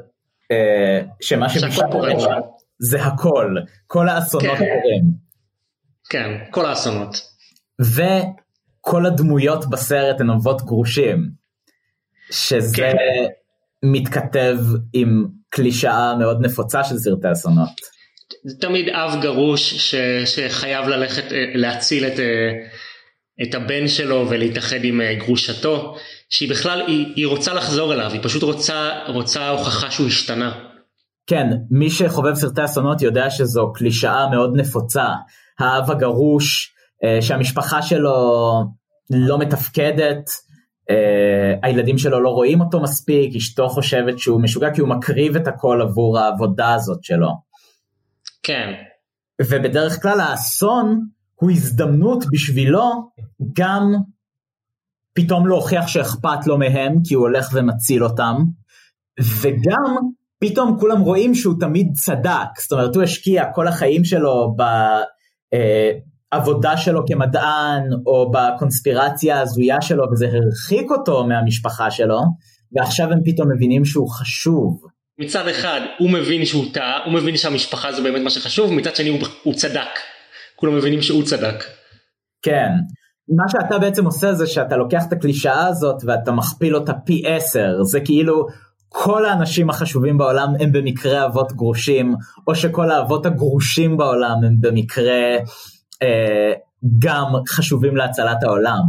אה, 0.51 1.01
שמה 1.21 1.49
שביקשת 1.49 1.85
זה 2.79 3.03
הכל, 3.03 3.55
כל 3.87 4.09
האסונות 4.09 4.57
כן. 4.57 4.65
קורים. 4.81 5.03
כן, 6.09 6.51
כל 6.51 6.65
האסונות. 6.65 7.15
וכל 7.81 9.05
הדמויות 9.05 9.69
בסרט 9.69 10.21
הן 10.21 10.29
אבות 10.29 10.61
גרושים, 10.61 11.29
שזה 12.31 12.75
כן. 12.77 12.95
מתכתב 13.83 14.57
עם 14.93 15.27
קלישאה 15.49 16.15
מאוד 16.15 16.45
נפוצה 16.45 16.83
של 16.83 16.97
סרטי 16.97 17.31
אסונות. 17.31 17.69
זה 18.45 18.55
תמיד 18.61 18.89
אב 18.89 19.21
גרוש 19.21 19.73
ש, 19.73 19.95
שחייב 20.25 20.87
ללכת 20.87 21.31
אה, 21.31 21.45
להציל 21.55 22.05
את, 22.05 22.19
אה, 22.19 22.51
את 23.43 23.55
הבן 23.55 23.87
שלו 23.87 24.25
ולהתאחד 24.29 24.83
עם 24.83 25.01
אה, 25.01 25.15
גרושתו, 25.15 25.95
שהיא 26.29 26.49
בכלל, 26.49 26.81
היא, 26.87 27.13
היא 27.15 27.27
רוצה 27.27 27.53
לחזור 27.53 27.93
אליו, 27.93 28.11
היא 28.11 28.19
פשוט 28.23 28.43
רוצה, 28.43 28.89
רוצה 29.07 29.49
הוכחה 29.49 29.91
שהוא 29.91 30.07
השתנה. 30.07 30.51
כן, 31.27 31.47
מי 31.71 31.89
שחובב 31.89 32.33
סרטי 32.33 32.65
אסונות 32.65 33.01
יודע 33.01 33.29
שזו 33.29 33.71
קלישאה 33.73 34.29
מאוד 34.29 34.51
נפוצה. 34.55 35.05
האב 35.59 35.91
הגרוש, 35.91 36.73
שהמשפחה 37.21 37.81
שלו 37.81 38.13
לא 39.09 39.39
מתפקדת, 39.39 40.29
הילדים 41.63 41.97
שלו 41.97 42.19
לא 42.23 42.29
רואים 42.29 42.61
אותו 42.61 42.81
מספיק, 42.81 43.35
אשתו 43.35 43.69
חושבת 43.69 44.19
שהוא 44.19 44.41
משוגע 44.41 44.73
כי 44.73 44.81
הוא 44.81 44.89
מקריב 44.89 45.35
את 45.35 45.47
הכל 45.47 45.81
עבור 45.81 46.19
העבודה 46.19 46.73
הזאת 46.73 47.03
שלו. 47.03 47.29
כן. 48.43 48.73
ובדרך 49.41 50.01
כלל 50.01 50.19
האסון 50.19 51.07
הוא 51.35 51.51
הזדמנות 51.51 52.23
בשבילו 52.31 53.09
גם 53.53 53.93
פתאום 55.13 55.47
להוכיח 55.47 55.87
שאכפת 55.87 56.47
לו 56.47 56.57
מהם 56.57 56.95
כי 57.07 57.13
הוא 57.13 57.23
הולך 57.23 57.49
ומציל 57.53 58.03
אותם, 58.03 58.35
וגם 59.41 59.95
פתאום 60.39 60.79
כולם 60.79 61.01
רואים 61.01 61.35
שהוא 61.35 61.55
תמיד 61.59 61.87
צדק, 61.93 62.59
זאת 62.61 62.71
אומרת 62.71 62.95
הוא 62.95 63.03
השקיע 63.03 63.51
כל 63.53 63.67
החיים 63.67 64.05
שלו 64.05 64.55
ב... 64.57 64.63
העבודה 66.31 66.77
שלו 66.77 67.01
כמדען 67.07 67.83
או 68.05 68.31
בקונספירציה 68.31 69.39
ההזויה 69.39 69.81
שלו 69.81 70.03
וזה 70.11 70.25
הרחיק 70.25 70.91
אותו 70.91 71.23
מהמשפחה 71.23 71.91
שלו 71.91 72.19
ועכשיו 72.75 73.11
הם 73.11 73.19
פתאום 73.25 73.51
מבינים 73.51 73.85
שהוא 73.85 74.09
חשוב. 74.09 74.81
מצד 75.19 75.47
אחד 75.47 75.81
הוא 75.99 76.09
מבין 76.09 76.45
שהוא 76.45 76.65
טעה, 76.73 77.03
הוא 77.05 77.13
מבין 77.13 77.37
שהמשפחה 77.37 77.93
זה 77.93 78.01
באמת 78.01 78.21
מה 78.21 78.29
שחשוב, 78.29 78.73
מצד 78.73 78.95
שני 78.95 79.09
הוא, 79.09 79.19
הוא 79.43 79.53
צדק. 79.53 79.99
כולם 80.55 80.75
מבינים 80.75 81.01
שהוא 81.01 81.23
צדק. 81.23 81.63
כן. 82.41 82.69
מה 83.37 83.43
שאתה 83.49 83.79
בעצם 83.79 84.05
עושה 84.05 84.33
זה 84.33 84.47
שאתה 84.47 84.77
לוקח 84.77 85.03
את 85.07 85.13
הקלישאה 85.13 85.67
הזאת 85.67 85.95
ואתה 86.05 86.31
מכפיל 86.31 86.75
אותה 86.75 86.93
פי 86.93 87.23
עשר, 87.25 87.83
זה 87.83 87.99
כאילו 88.01 88.47
כל 88.89 89.25
האנשים 89.25 89.69
החשובים 89.69 90.17
בעולם 90.17 90.47
הם 90.59 90.71
במקרה 90.71 91.25
אבות 91.25 91.51
גרושים, 91.51 92.15
או 92.47 92.55
שכל 92.55 92.91
האבות 92.91 93.25
הגרושים 93.25 93.97
בעולם 93.97 94.35
הם 94.43 94.55
במקרה 94.59 95.37
גם 96.99 97.25
חשובים 97.47 97.95
להצלת 97.95 98.43
העולם. 98.43 98.81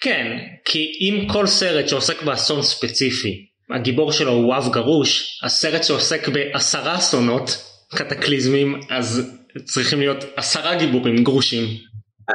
כן, 0.00 0.38
כי 0.64 0.92
אם 1.00 1.26
כל 1.32 1.46
סרט 1.46 1.88
שעוסק 1.88 2.22
באסון 2.22 2.62
ספציפי, 2.62 3.46
הגיבור 3.70 4.12
שלו 4.12 4.32
הוא 4.32 4.56
אב 4.56 4.68
גרוש, 4.72 5.40
הסרט 5.44 5.84
שעוסק 5.84 6.28
בעשרה 6.28 6.96
אסונות, 6.98 7.50
קטקליזמים, 7.94 8.80
אז 8.90 9.34
צריכים 9.64 9.98
להיות 9.98 10.24
עשרה 10.36 10.78
גיבורים 10.78 11.24
גרושים. 11.24 11.64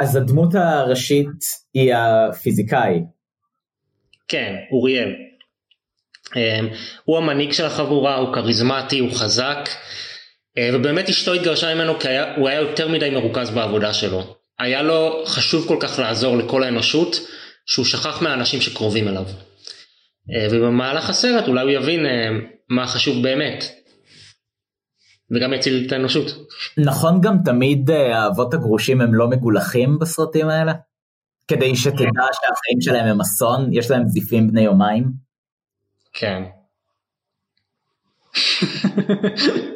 אז 0.02 0.16
הדמות 0.16 0.56
הראשית 0.56 1.28
היא 1.74 1.94
הפיזיקאי. 1.96 3.00
כן, 4.28 4.56
אוריאל. 4.72 5.10
אה, 6.36 6.60
הוא 7.04 7.18
המנהיג 7.18 7.52
של 7.52 7.66
החבורה, 7.66 8.16
הוא 8.16 8.34
כריזמטי, 8.34 9.00
הוא 9.00 9.12
חזק. 9.12 9.70
אה, 10.58 10.70
ובאמת 10.74 11.10
אשתו 11.10 11.34
התגרשה 11.34 11.76
ממנו 11.76 12.00
כי 12.00 12.08
היה, 12.08 12.36
הוא 12.36 12.50
היה 12.50 12.62
יותר 12.62 12.88
מדי 12.88 13.10
מרוכז 13.10 13.50
בעבודה 13.50 13.94
שלו. 13.94 14.36
היה 14.60 14.82
לו 14.82 15.24
חשוב 15.26 15.68
כל 15.68 15.78
כך 15.80 16.00
לעזור 16.00 16.38
לכל 16.38 16.64
האנושות 16.64 17.16
שהוא 17.66 17.86
שכח 17.86 18.22
מהאנשים 18.22 18.62
שקרובים 18.62 19.08
אליו. 19.08 19.26
אה, 20.32 20.48
ובמהלך 20.52 21.10
הסרט 21.10 21.48
אולי 21.48 21.62
הוא 21.62 21.72
יבין 21.72 22.06
אה, 22.06 22.30
מה 22.70 22.88
חשוב 22.88 23.24
באמת. 23.24 23.64
וגם 25.32 25.54
יציל 25.54 25.84
את 25.88 25.92
האנושות. 25.92 26.26
נכון 26.78 27.22
גם 27.22 27.38
תמיד 27.46 27.92
האבות 27.92 28.54
הגרושים 28.54 29.02
הם 29.02 29.16
לא 29.16 29.28
מגולחים 29.28 30.00
בסרטים 30.00 30.50
האלה? 30.50 30.74
כדי 31.48 31.76
שתדע 31.76 32.26
שהחיים 32.34 32.82
שלהם 32.82 33.06
הם 33.06 33.22
אסון, 33.22 33.70
יש 33.74 33.92
להם 33.92 34.08
זיפים 34.08 34.48
בני 34.48 34.62
יומיים? 34.62 35.12
כן. 36.14 36.44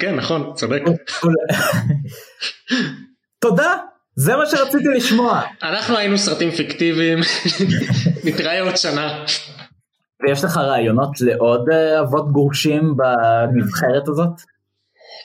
כן 0.00 0.14
נכון 0.14 0.52
צודק. 0.54 0.82
תודה 3.40 3.74
זה 4.16 4.36
מה 4.36 4.46
שרציתי 4.46 4.88
לשמוע. 4.96 5.42
אנחנו 5.62 5.96
היינו 5.96 6.18
סרטים 6.18 6.50
פיקטיביים 6.50 7.18
נתראה 8.24 8.60
עוד 8.60 8.76
שנה. 8.76 9.24
ויש 10.22 10.44
לך 10.44 10.56
רעיונות 10.56 11.20
לעוד 11.20 11.68
אה, 11.72 12.00
אבות 12.00 12.32
גרושים 12.32 12.94
בנבחרת 12.96 14.08
הזאת? 14.08 14.40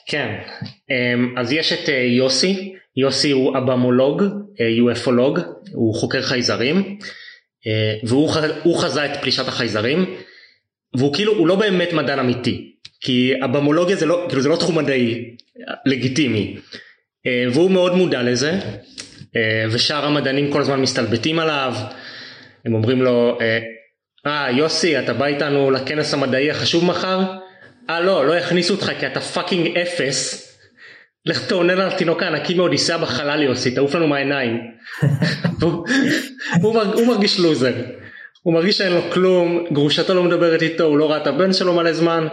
כן 0.06 0.38
אמ, 0.90 1.34
אז 1.38 1.52
יש 1.52 1.72
את 1.72 1.88
אה, 1.88 1.94
יוסי 1.94 2.74
יוסי 2.96 3.30
הוא 3.30 3.58
אבמולוג 3.58 4.22
אה, 4.60 4.68
הוא 5.72 5.94
חוקר 5.94 6.22
חייזרים 6.22 6.98
והוא 8.04 8.78
חזה 8.78 9.04
את 9.04 9.22
פלישת 9.22 9.48
החייזרים 9.48 10.14
והוא 10.96 11.14
כאילו 11.14 11.32
הוא 11.32 11.48
לא 11.48 11.56
באמת 11.56 11.92
מדען 11.92 12.18
אמיתי 12.18 12.73
כי 13.00 13.32
הבמולוגיה 13.42 13.96
זה 13.96 14.06
לא, 14.06 14.26
כאילו 14.28 14.42
זה 14.42 14.48
לא 14.48 14.56
תחום 14.56 14.78
מדעי 14.78 15.36
לגיטימי 15.86 16.56
אה, 17.26 17.44
והוא 17.52 17.70
מאוד 17.70 17.94
מודע 17.94 18.22
לזה 18.22 18.58
אה, 19.36 19.64
ושאר 19.70 20.04
המדענים 20.04 20.52
כל 20.52 20.60
הזמן 20.60 20.80
מסתלבטים 20.80 21.38
עליו 21.38 21.74
הם 22.64 22.74
אומרים 22.74 23.02
לו 23.02 23.38
אה 24.26 24.50
יוסי 24.50 24.98
אתה 24.98 25.12
בא 25.12 25.26
איתנו 25.26 25.70
לכנס 25.70 26.14
המדעי 26.14 26.50
החשוב 26.50 26.84
מחר? 26.84 27.20
אה 27.90 28.00
לא 28.00 28.26
לא 28.26 28.32
יכניסו 28.32 28.74
אותך 28.74 28.92
כי 29.00 29.06
אתה 29.06 29.20
fucking 29.20 29.78
אפס 29.78 30.50
לך 31.26 31.46
תאונן 31.46 31.80
על 31.80 31.88
התינוק 31.88 32.22
הענקי 32.22 32.54
מאודיסאה 32.54 32.98
בחלל 32.98 33.42
יוסי, 33.42 33.70
תעוף 33.70 33.94
לנו 33.94 34.06
מהעיניים. 34.06 34.60
הוא 36.60 37.06
מרגיש 37.06 37.40
לוזר. 37.40 37.74
הוא 38.42 38.54
מרגיש 38.54 38.78
שאין 38.78 38.92
לו 38.92 39.00
כלום, 39.10 39.64
גרושתו 39.72 40.14
לא 40.14 40.22
מדברת 40.22 40.62
איתו, 40.62 40.84
הוא 40.84 40.98
לא 40.98 41.10
ראה 41.10 41.16
את 41.16 41.26
הבן 41.26 41.52
שלו 41.52 41.74
מלא 41.74 41.92
זמן. 41.92 42.26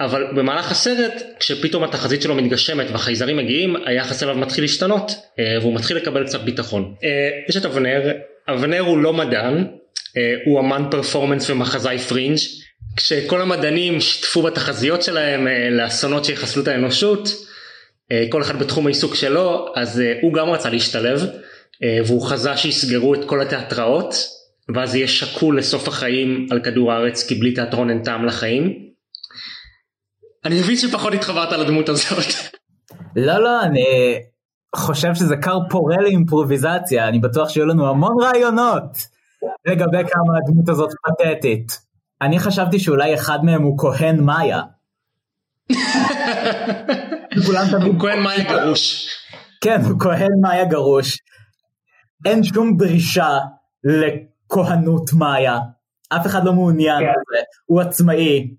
אבל 0.00 0.26
במהלך 0.36 0.70
הסרט 0.70 1.22
כשפתאום 1.40 1.84
התחזית 1.84 2.22
שלו 2.22 2.34
מתגשמת 2.34 2.86
והחייזרים 2.90 3.36
מגיעים 3.36 3.76
היחס 3.86 4.22
אליו 4.22 4.36
מתחיל 4.36 4.64
להשתנות 4.64 5.12
אה, 5.38 5.58
והוא 5.60 5.74
מתחיל 5.74 5.96
לקבל 5.96 6.26
קצת 6.26 6.40
ביטחון. 6.40 6.94
אה, 7.04 7.30
יש 7.48 7.56
את 7.56 7.64
אבנר, 7.64 8.12
אבנר 8.48 8.80
הוא 8.80 8.98
לא 8.98 9.12
מדען, 9.12 9.66
אה, 10.16 10.34
הוא 10.44 10.60
אמן 10.60 10.84
פרפורמנס 10.90 11.50
ומחזאי 11.50 11.98
פרינג' 11.98 12.38
כשכל 12.96 13.40
המדענים 13.40 14.00
שיתפו 14.00 14.42
בתחזיות 14.42 15.02
שלהם 15.02 15.46
לאסונות 15.70 16.24
שיחסלו 16.24 16.62
את 16.62 16.68
האנושות 16.68 17.28
כל 18.30 18.42
אחד 18.42 18.58
בתחום 18.58 18.86
העיסוק 18.86 19.14
שלו 19.14 19.72
אז 19.76 20.02
הוא 20.22 20.32
גם 20.32 20.50
רצה 20.50 20.70
להשתלב 20.70 21.26
והוא 22.06 22.22
חזה 22.22 22.56
שיסגרו 22.56 23.14
את 23.14 23.24
כל 23.24 23.40
התיאטראות 23.40 24.14
ואז 24.74 24.94
יהיה 24.94 25.08
שקול 25.08 25.58
לסוף 25.58 25.88
החיים 25.88 26.46
על 26.50 26.60
כדור 26.60 26.92
הארץ 26.92 27.28
כי 27.28 27.34
בלי 27.34 27.52
תיאטרון 27.52 27.90
אין 27.90 28.02
טעם 28.02 28.24
לחיים. 28.24 28.93
אני 30.44 30.60
מבין 30.60 30.76
שפחות 30.76 31.12
התחברת 31.12 31.52
לדמות 31.52 31.88
הזאת. 31.88 32.24
לא 33.16 33.42
לא 33.42 33.62
אני 33.62 33.84
חושב 34.76 35.14
שזה 35.14 35.36
כר 35.36 35.58
פורה 35.70 35.96
לאימפרוביזציה 36.00 37.08
אני 37.08 37.18
בטוח 37.18 37.48
שיהיו 37.48 37.66
לנו 37.66 37.88
המון 37.88 38.14
רעיונות 38.22 39.06
לגבי 39.66 39.98
כמה 39.98 40.38
הדמות 40.38 40.68
הזאת 40.68 40.90
פתטית. 41.06 41.80
אני 42.22 42.38
חשבתי 42.38 42.78
שאולי 42.78 43.14
אחד 43.14 43.44
מהם 43.44 43.62
הוא 43.62 43.78
כהן 43.78 44.20
מאיה. 44.20 44.60
הוא 47.84 48.00
כהן 48.00 48.22
מאיה 48.22 48.44
גרוש. 48.44 49.08
כן 49.60 49.80
הוא 49.80 50.00
כהן 50.00 50.32
מאיה 50.40 50.64
גרוש. 50.64 51.18
אין 52.26 52.44
שום 52.44 52.76
דרישה 52.76 53.38
לכהנות 53.84 55.12
מאיה. 55.12 55.58
אף 56.08 56.26
אחד 56.26 56.44
לא 56.44 56.52
מעוניין 56.52 56.98
כן. 56.98 57.04
בזה. 57.04 57.42
הוא 57.66 57.80
עצמאי. 57.80 58.54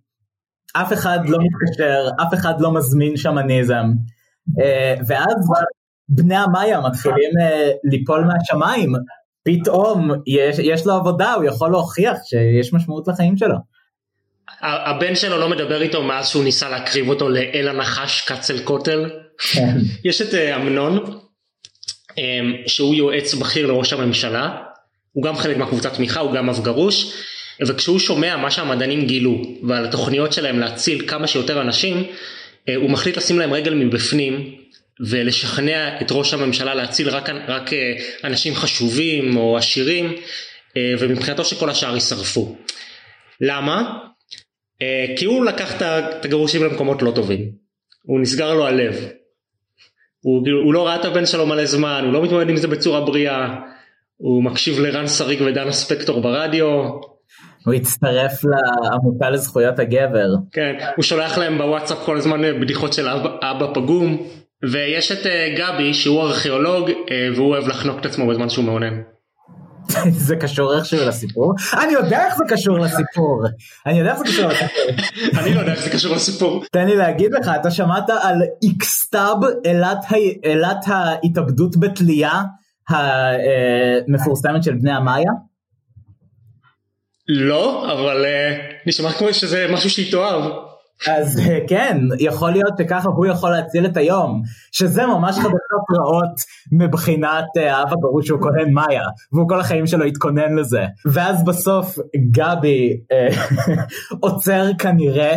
אף 0.81 0.93
אחד 0.93 1.19
לא 1.27 1.37
מתקשר, 1.41 2.07
אף 2.21 2.33
אחד 2.33 2.61
לא 2.61 2.73
מזמין 2.73 3.17
שמניזם. 3.17 3.85
אה, 4.59 4.95
ואז 5.07 5.49
בני 6.09 6.35
המאיה 6.35 6.81
מתחילים 6.81 7.31
אה, 7.41 7.71
ליפול 7.83 8.23
מהשמיים, 8.23 8.93
פתאום 9.43 10.11
יש, 10.27 10.59
יש 10.59 10.85
לו 10.85 10.93
עבודה, 10.93 11.33
הוא 11.33 11.43
יכול 11.43 11.71
להוכיח 11.71 12.17
שיש 12.23 12.73
משמעות 12.73 13.07
לחיים 13.07 13.37
שלו. 13.37 13.55
הבן 14.61 15.15
שלו 15.15 15.37
לא 15.37 15.49
מדבר 15.49 15.81
איתו 15.81 16.03
מאז 16.03 16.27
שהוא 16.27 16.43
ניסה 16.43 16.69
להקריב 16.69 17.09
אותו 17.09 17.29
לאל 17.29 17.67
הנחש 17.67 18.21
קצל 18.21 18.63
כותל. 18.63 19.09
כן. 19.37 19.77
יש 20.09 20.21
את 20.21 20.33
אה, 20.33 20.55
אמנון, 20.55 21.19
שהוא 22.67 22.95
יועץ 22.95 23.33
בכיר 23.33 23.67
לראש 23.67 23.93
הממשלה, 23.93 24.57
הוא 25.11 25.23
גם 25.23 25.35
חלק 25.35 25.57
מהקבוצת 25.57 25.93
תמיכה, 25.93 26.19
הוא 26.19 26.33
גם 26.33 26.49
אב 26.49 26.63
גרוש. 26.63 27.13
וכשהוא 27.61 27.99
שומע 27.99 28.37
מה 28.37 28.51
שהמדענים 28.51 29.05
גילו 29.05 29.41
ועל 29.63 29.85
התוכניות 29.85 30.33
שלהם 30.33 30.59
להציל 30.59 31.07
כמה 31.07 31.27
שיותר 31.27 31.61
אנשים, 31.61 32.03
אה, 32.69 32.75
הוא 32.75 32.89
מחליט 32.89 33.17
לשים 33.17 33.39
להם 33.39 33.53
רגל 33.53 33.73
מבפנים 33.73 34.55
ולשכנע 34.99 36.01
את 36.01 36.07
ראש 36.11 36.33
הממשלה 36.33 36.75
להציל 36.75 37.09
רק, 37.09 37.29
רק 37.47 37.73
אה, 37.73 37.93
אנשים 38.23 38.55
חשובים 38.55 39.37
או 39.37 39.57
עשירים 39.57 40.15
ומבחינתו 40.99 41.45
שכל 41.45 41.69
השאר 41.69 41.93
יישרפו. 41.93 42.55
למה? 43.41 43.97
כי 45.17 45.25
הוא 45.25 45.45
לקח 45.45 45.81
את 45.81 46.25
הגרושים 46.25 46.63
למקומות 46.63 47.01
לא 47.01 47.11
טובים. 47.11 47.51
הוא 48.05 48.19
נסגר 48.19 48.53
לו 48.53 48.67
הלב. 48.67 48.95
הוא, 50.25 50.47
הוא 50.63 50.73
לא 50.73 50.87
ראה 50.87 50.95
את 50.95 51.05
הבן 51.05 51.25
שלו 51.25 51.45
מלא 51.45 51.65
זמן, 51.65 52.01
הוא 52.05 52.13
לא 52.13 52.23
מתמודד 52.23 52.49
עם 52.49 52.57
זה 52.57 52.67
בצורה 52.67 53.01
בריאה, 53.01 53.55
הוא 54.17 54.43
מקשיב 54.43 54.79
לרן 54.79 55.07
שריג 55.07 55.41
ודנה 55.41 55.71
ספקטור 55.71 56.21
ברדיו, 56.21 56.89
הוא 57.65 57.73
הצטרף 57.73 58.41
לעמותה 58.43 59.29
לזכויות 59.29 59.79
הגבר. 59.79 60.27
כן, 60.51 60.75
הוא 60.95 61.03
שולח 61.03 61.37
להם 61.37 61.57
בוואטסאפ 61.57 61.97
כל 62.05 62.17
הזמן 62.17 62.41
בדיחות 62.61 62.93
של 62.93 63.07
אבא, 63.07 63.29
אבא 63.41 63.73
פגום. 63.73 64.17
ויש 64.71 65.11
את 65.11 65.25
uh, 65.25 65.59
גבי 65.59 65.93
שהוא 65.93 66.21
ארכיאולוג 66.21 66.89
uh, 66.89 66.93
והוא 67.35 67.47
אוהב 67.47 67.67
לחנוק 67.67 67.99
את 67.99 68.05
עצמו 68.05 68.27
בזמן 68.27 68.49
שהוא 68.49 68.65
מעונן. 68.65 69.01
זה 70.27 70.35
קשור 70.35 70.77
איכשהו 70.77 71.07
לסיפור? 71.07 71.53
אני 71.83 71.93
יודע 71.93 72.25
איך 72.25 72.35
זה 72.37 72.43
קשור 72.49 72.79
לסיפור. 72.79 73.43
אני 73.85 73.99
יודע 73.99 74.11
איך 74.11 74.19
זה 74.19 74.25
קשור 74.25 74.47
לסיפור. 74.47 74.93
אני 75.39 75.53
לא 75.53 75.59
יודע 75.59 75.71
איך 75.71 75.83
זה 75.83 75.89
קשור 75.89 76.15
לסיפור. 76.15 76.63
תן 76.71 76.87
לי 76.87 76.95
להגיד 76.95 77.31
לך, 77.33 77.51
אתה 77.61 77.71
שמעת 77.71 78.09
על 78.09 78.41
איקסטאב, 78.63 79.37
אלת 80.45 80.77
ההתאבדות 80.87 81.77
בתלייה 81.79 82.41
המפורסמת 82.89 84.63
של 84.63 84.73
בני 84.73 84.91
המאיה? 84.91 85.31
לא, 87.27 87.93
אבל 87.93 88.25
uh, 88.25 88.87
נשמע 88.87 89.11
כמו 89.11 89.33
שזה 89.33 89.67
משהו 89.73 89.89
שהיא 89.89 90.11
תאהב. 90.11 90.51
אז 91.07 91.39
uh, 91.39 91.69
כן, 91.69 91.97
יכול 92.19 92.51
להיות 92.51 92.73
שככה 92.77 93.09
הוא 93.09 93.25
יכול 93.25 93.51
להציל 93.51 93.85
את 93.85 93.97
היום, 93.97 94.41
שזה 94.71 95.05
ממש 95.05 95.35
חדשות 95.35 95.85
רעות 95.97 96.35
מבחינת 96.71 97.45
uh, 97.57 97.81
אב 97.81 97.93
הגרוש 97.93 98.27
שהוא 98.27 98.41
כהן 98.41 98.73
מאיה, 98.73 99.03
והוא 99.33 99.49
כל 99.49 99.59
החיים 99.59 99.87
שלו 99.87 100.05
התכונן 100.05 100.55
לזה. 100.55 100.85
ואז 101.05 101.45
בסוף 101.45 101.95
גבי 102.31 102.97
עוצר 104.23 104.65
כנראה 104.79 105.35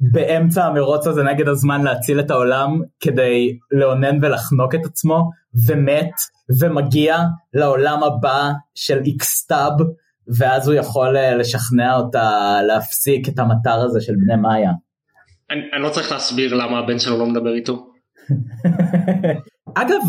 באמצע 0.00 0.64
המרוץ 0.64 1.06
הזה 1.06 1.22
נגד 1.22 1.48
הזמן 1.48 1.82
להציל 1.82 2.20
את 2.20 2.30
העולם 2.30 2.80
כדי 3.00 3.58
לאונן 3.72 4.24
ולחנוק 4.24 4.74
את 4.74 4.80
עצמו, 4.84 5.30
ומת, 5.66 6.12
ומגיע 6.60 7.18
לעולם 7.54 8.02
הבא 8.02 8.50
של 8.74 9.00
איקסטאב. 9.04 9.72
ואז 10.38 10.68
הוא 10.68 10.74
יכול 10.74 11.16
אה, 11.16 11.34
לשכנע 11.34 11.96
אותה 11.96 12.58
להפסיק 12.66 13.28
את 13.28 13.38
המטר 13.38 13.80
הזה 13.84 14.00
של 14.00 14.12
בני 14.16 14.36
מאיה. 14.36 14.70
אני, 15.50 15.60
אני 15.72 15.82
לא 15.82 15.88
צריך 15.88 16.12
להסביר 16.12 16.54
למה 16.54 16.78
הבן 16.78 16.98
שלו 16.98 17.18
לא 17.18 17.26
מדבר 17.26 17.54
איתו. 17.54 17.86
אגב, 19.82 20.00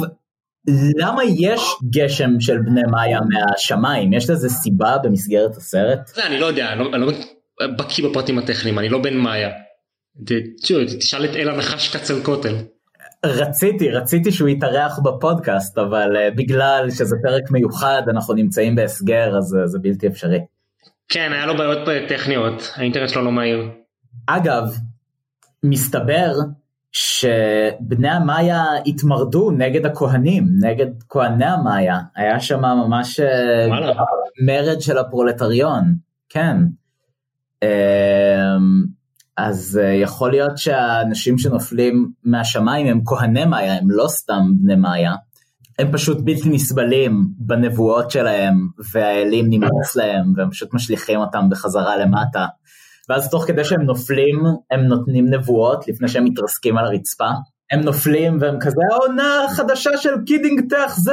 למה 0.98 1.24
יש 1.24 1.62
גשם 1.90 2.40
של 2.40 2.58
בני 2.58 2.82
מאיה 2.92 3.20
מהשמיים? 3.30 4.14
יש 4.14 4.30
לזה 4.30 4.50
סיבה 4.50 4.98
במסגרת 5.04 5.56
הסרט? 5.58 6.08
זה 6.08 6.26
אני 6.26 6.40
לא 6.40 6.46
יודע, 6.46 6.74
אני 6.74 6.80
לא, 6.80 6.90
אני 6.94 7.06
לא 7.06 7.12
בקיא 7.78 8.10
בפרטים 8.10 8.38
הטכניים, 8.38 8.80
אני 8.80 8.90
לא 8.90 9.02
בן 9.02 9.18
מאיה. 9.18 9.50
תשאל 11.00 11.26
את 11.26 11.36
אל 11.36 11.50
הנחש 11.50 11.96
קצל 11.96 12.24
כותל. 12.24 12.56
רציתי, 13.26 13.92
רציתי 13.92 14.32
שהוא 14.32 14.50
יתארח 14.50 15.00
בפודקאסט, 15.00 15.78
אבל 15.78 16.16
uh, 16.16 16.36
בגלל 16.36 16.88
שזה 16.90 17.16
פרק 17.24 17.52
מיוחד, 17.52 18.02
אנחנו 18.10 18.34
נמצאים 18.34 18.76
בהסגר, 18.76 19.38
אז 19.38 19.58
uh, 19.64 19.68
זה 19.68 19.80
בלתי 19.82 20.08
אפשרי. 20.08 20.40
כן, 21.10 21.34
היה 21.34 21.46
לו 21.46 21.58
בעיות 21.58 21.88
טכניות, 22.10 22.74
האינטרנט 22.76 23.10
שלו 23.10 23.22
לא 23.24 23.32
מהיר. 23.32 23.70
אגב, 24.28 24.64
מסתבר 25.64 26.34
שבני 26.92 28.10
המאיה 28.10 28.64
התמרדו 28.86 29.52
נגד 29.52 29.86
הכהנים, 29.86 30.44
נגד 30.62 30.88
כהני 31.10 31.46
המאיה, 31.46 32.00
היה 32.16 32.40
שם 32.40 32.62
ממש 32.62 33.20
אה, 33.20 33.68
מרד 34.46 34.82
של 34.82 34.98
הפרולטריון, 34.98 35.96
כן. 36.30 36.58
Uh, 37.64 37.68
אז 39.38 39.80
uh, 39.82 39.86
יכול 39.86 40.32
להיות 40.32 40.58
שהאנשים 40.58 41.38
שנופלים 41.38 42.12
מהשמיים 42.24 42.88
הם 42.88 43.02
כהני 43.06 43.46
מאיה, 43.46 43.78
הם 43.78 43.92
לא 43.92 44.08
סתם 44.08 44.42
בני 44.62 44.76
מאיה, 44.76 45.14
הם 45.80 45.92
פשוט 45.92 46.18
בלתי 46.24 46.50
נסבלים 46.50 47.28
בנבואות 47.38 48.12
שלהם, 48.12 48.68
והאלים 48.94 49.46
נמאס 49.50 49.96
להם, 49.96 50.34
והם 50.36 50.50
פשוט 50.50 50.74
משליכים 50.74 51.20
אותם 51.20 51.50
בחזרה 51.50 51.98
למטה. 51.98 52.46
ואז 53.10 53.30
תוך 53.30 53.46
כדי 53.48 53.66
שהם 53.66 53.82
נופלים, 53.82 54.44
הם 54.72 54.80
נותנים 54.80 55.34
נבואות 55.34 55.88
לפני 55.88 56.08
שהם 56.08 56.26
מתרסקים 56.26 56.78
על 56.78 56.86
הרצפה. 56.86 57.30
הם 57.72 57.80
נופלים 57.82 58.38
והם 58.42 58.60
כזה 58.60 58.82
העונה 58.92 59.46
החדשה 59.46 59.98
של 59.98 60.14
Kidding 60.26 60.62
תאכזב! 60.70 61.12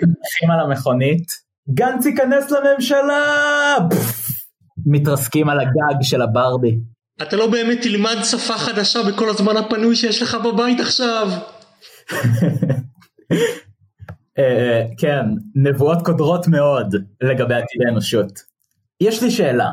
הולכים 0.00 0.50
על 0.54 0.60
המכונית, 0.60 1.26
גנץ 1.74 2.06
ייכנס 2.06 2.50
לממשלה! 2.50 3.24
מתרסקים 4.90 5.48
על 5.48 5.60
הגג 5.60 6.02
של 6.02 6.22
הברבי. 6.22 6.78
אתה 7.22 7.36
לא 7.36 7.50
באמת 7.50 7.78
תלמד 7.82 8.16
שפה 8.24 8.54
חדשה 8.58 8.98
בכל 9.08 9.28
הזמן 9.28 9.56
הפנוי 9.56 9.96
שיש 9.96 10.22
לך 10.22 10.36
בבית 10.44 10.80
עכשיו. 10.80 11.28
אה, 14.38 14.82
כן, 14.98 15.24
נבואות 15.54 15.98
קודרות 16.04 16.48
מאוד 16.48 16.94
לגבי 17.20 17.54
עתיד 17.54 17.82
האנושות. 17.86 18.32
יש 19.00 19.22
לי 19.22 19.30
שאלה, 19.30 19.70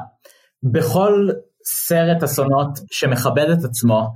בכל 0.63 1.29
סרט 1.65 2.23
אסונות 2.23 2.79
שמכבד 2.91 3.49
את 3.49 3.63
עצמו, 3.63 4.09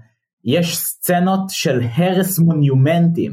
יש 0.44 0.78
סצנות 0.78 1.50
של 1.50 1.82
הרס 1.96 2.40
מוניומנטים. 2.40 3.32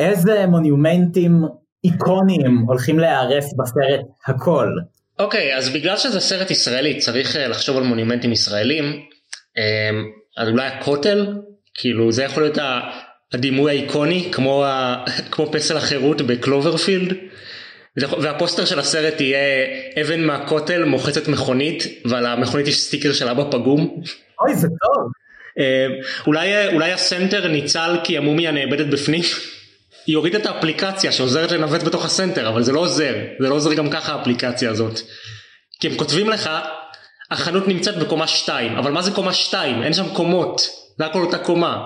איזה 0.00 0.46
מוניומנטים 0.46 1.44
איקוניים 1.84 2.58
הולכים 2.58 2.98
להיהרס 2.98 3.54
בסרט 3.58 4.06
הכל? 4.26 4.68
אוקיי, 5.18 5.54
okay, 5.54 5.56
אז 5.56 5.70
בגלל 5.70 5.96
שזה 5.96 6.20
סרט 6.20 6.50
ישראלי 6.50 6.98
צריך 6.98 7.36
אה, 7.36 7.48
לחשוב 7.48 7.76
על 7.76 7.82
מונומנטים 7.82 8.32
ישראלים, 8.32 9.02
אה, 9.58 9.90
אז 10.36 10.48
אולי 10.48 10.66
הכותל, 10.66 11.26
כאילו 11.74 12.12
זה 12.12 12.22
יכול 12.22 12.42
להיות 12.42 12.58
הדימוי 13.32 13.70
האיקוני 13.70 14.28
כמו, 14.32 14.64
ה, 14.64 15.04
כמו 15.30 15.52
פסל 15.52 15.76
החירות 15.76 16.22
ב 16.22 16.29
Cloverfield. 16.29 17.14
והפוסטר 17.96 18.64
של 18.64 18.78
הסרט 18.78 19.20
יהיה 19.20 19.66
אבן 20.00 20.24
מהכותל 20.24 20.84
מוחצת 20.84 21.28
מכונית 21.28 21.84
ועל 22.04 22.26
המכונית 22.26 22.68
יש 22.68 22.80
סטיקר 22.80 23.12
של 23.12 23.28
אבא 23.28 23.44
פגום. 23.50 24.02
אוי 24.40 24.54
זה 24.54 24.68
טוב. 24.68 25.12
אה, 25.58 25.86
אולי, 26.26 26.68
אולי 26.74 26.92
הסנטר 26.92 27.48
ניצל 27.48 27.96
כי 28.04 28.16
המומיה 28.18 28.50
נאבדת 28.50 28.86
בפנים. 28.86 29.22
היא 30.08 30.16
הורידה 30.16 30.38
את 30.38 30.46
האפליקציה 30.46 31.12
שעוזרת 31.12 31.52
לנווט 31.52 31.82
בתוך 31.82 32.04
הסנטר 32.04 32.48
אבל 32.48 32.62
זה 32.62 32.72
לא 32.72 32.80
עוזר 32.80 33.14
זה 33.40 33.48
לא 33.48 33.54
עוזר 33.54 33.74
גם 33.74 33.90
ככה 33.90 34.12
האפליקציה 34.12 34.70
הזאת. 34.70 35.00
כי 35.80 35.88
הם 35.88 35.96
כותבים 35.96 36.28
לך 36.30 36.50
החנות 37.30 37.68
נמצאת 37.68 37.98
בקומה 37.98 38.26
2 38.26 38.76
אבל 38.76 38.92
מה 38.92 39.02
זה 39.02 39.10
קומה 39.10 39.32
2 39.32 39.82
אין 39.82 39.92
שם 39.92 40.14
קומות 40.14 40.60
זה 40.98 41.06
הכל 41.06 41.22
אותה 41.22 41.38
קומה. 41.38 41.76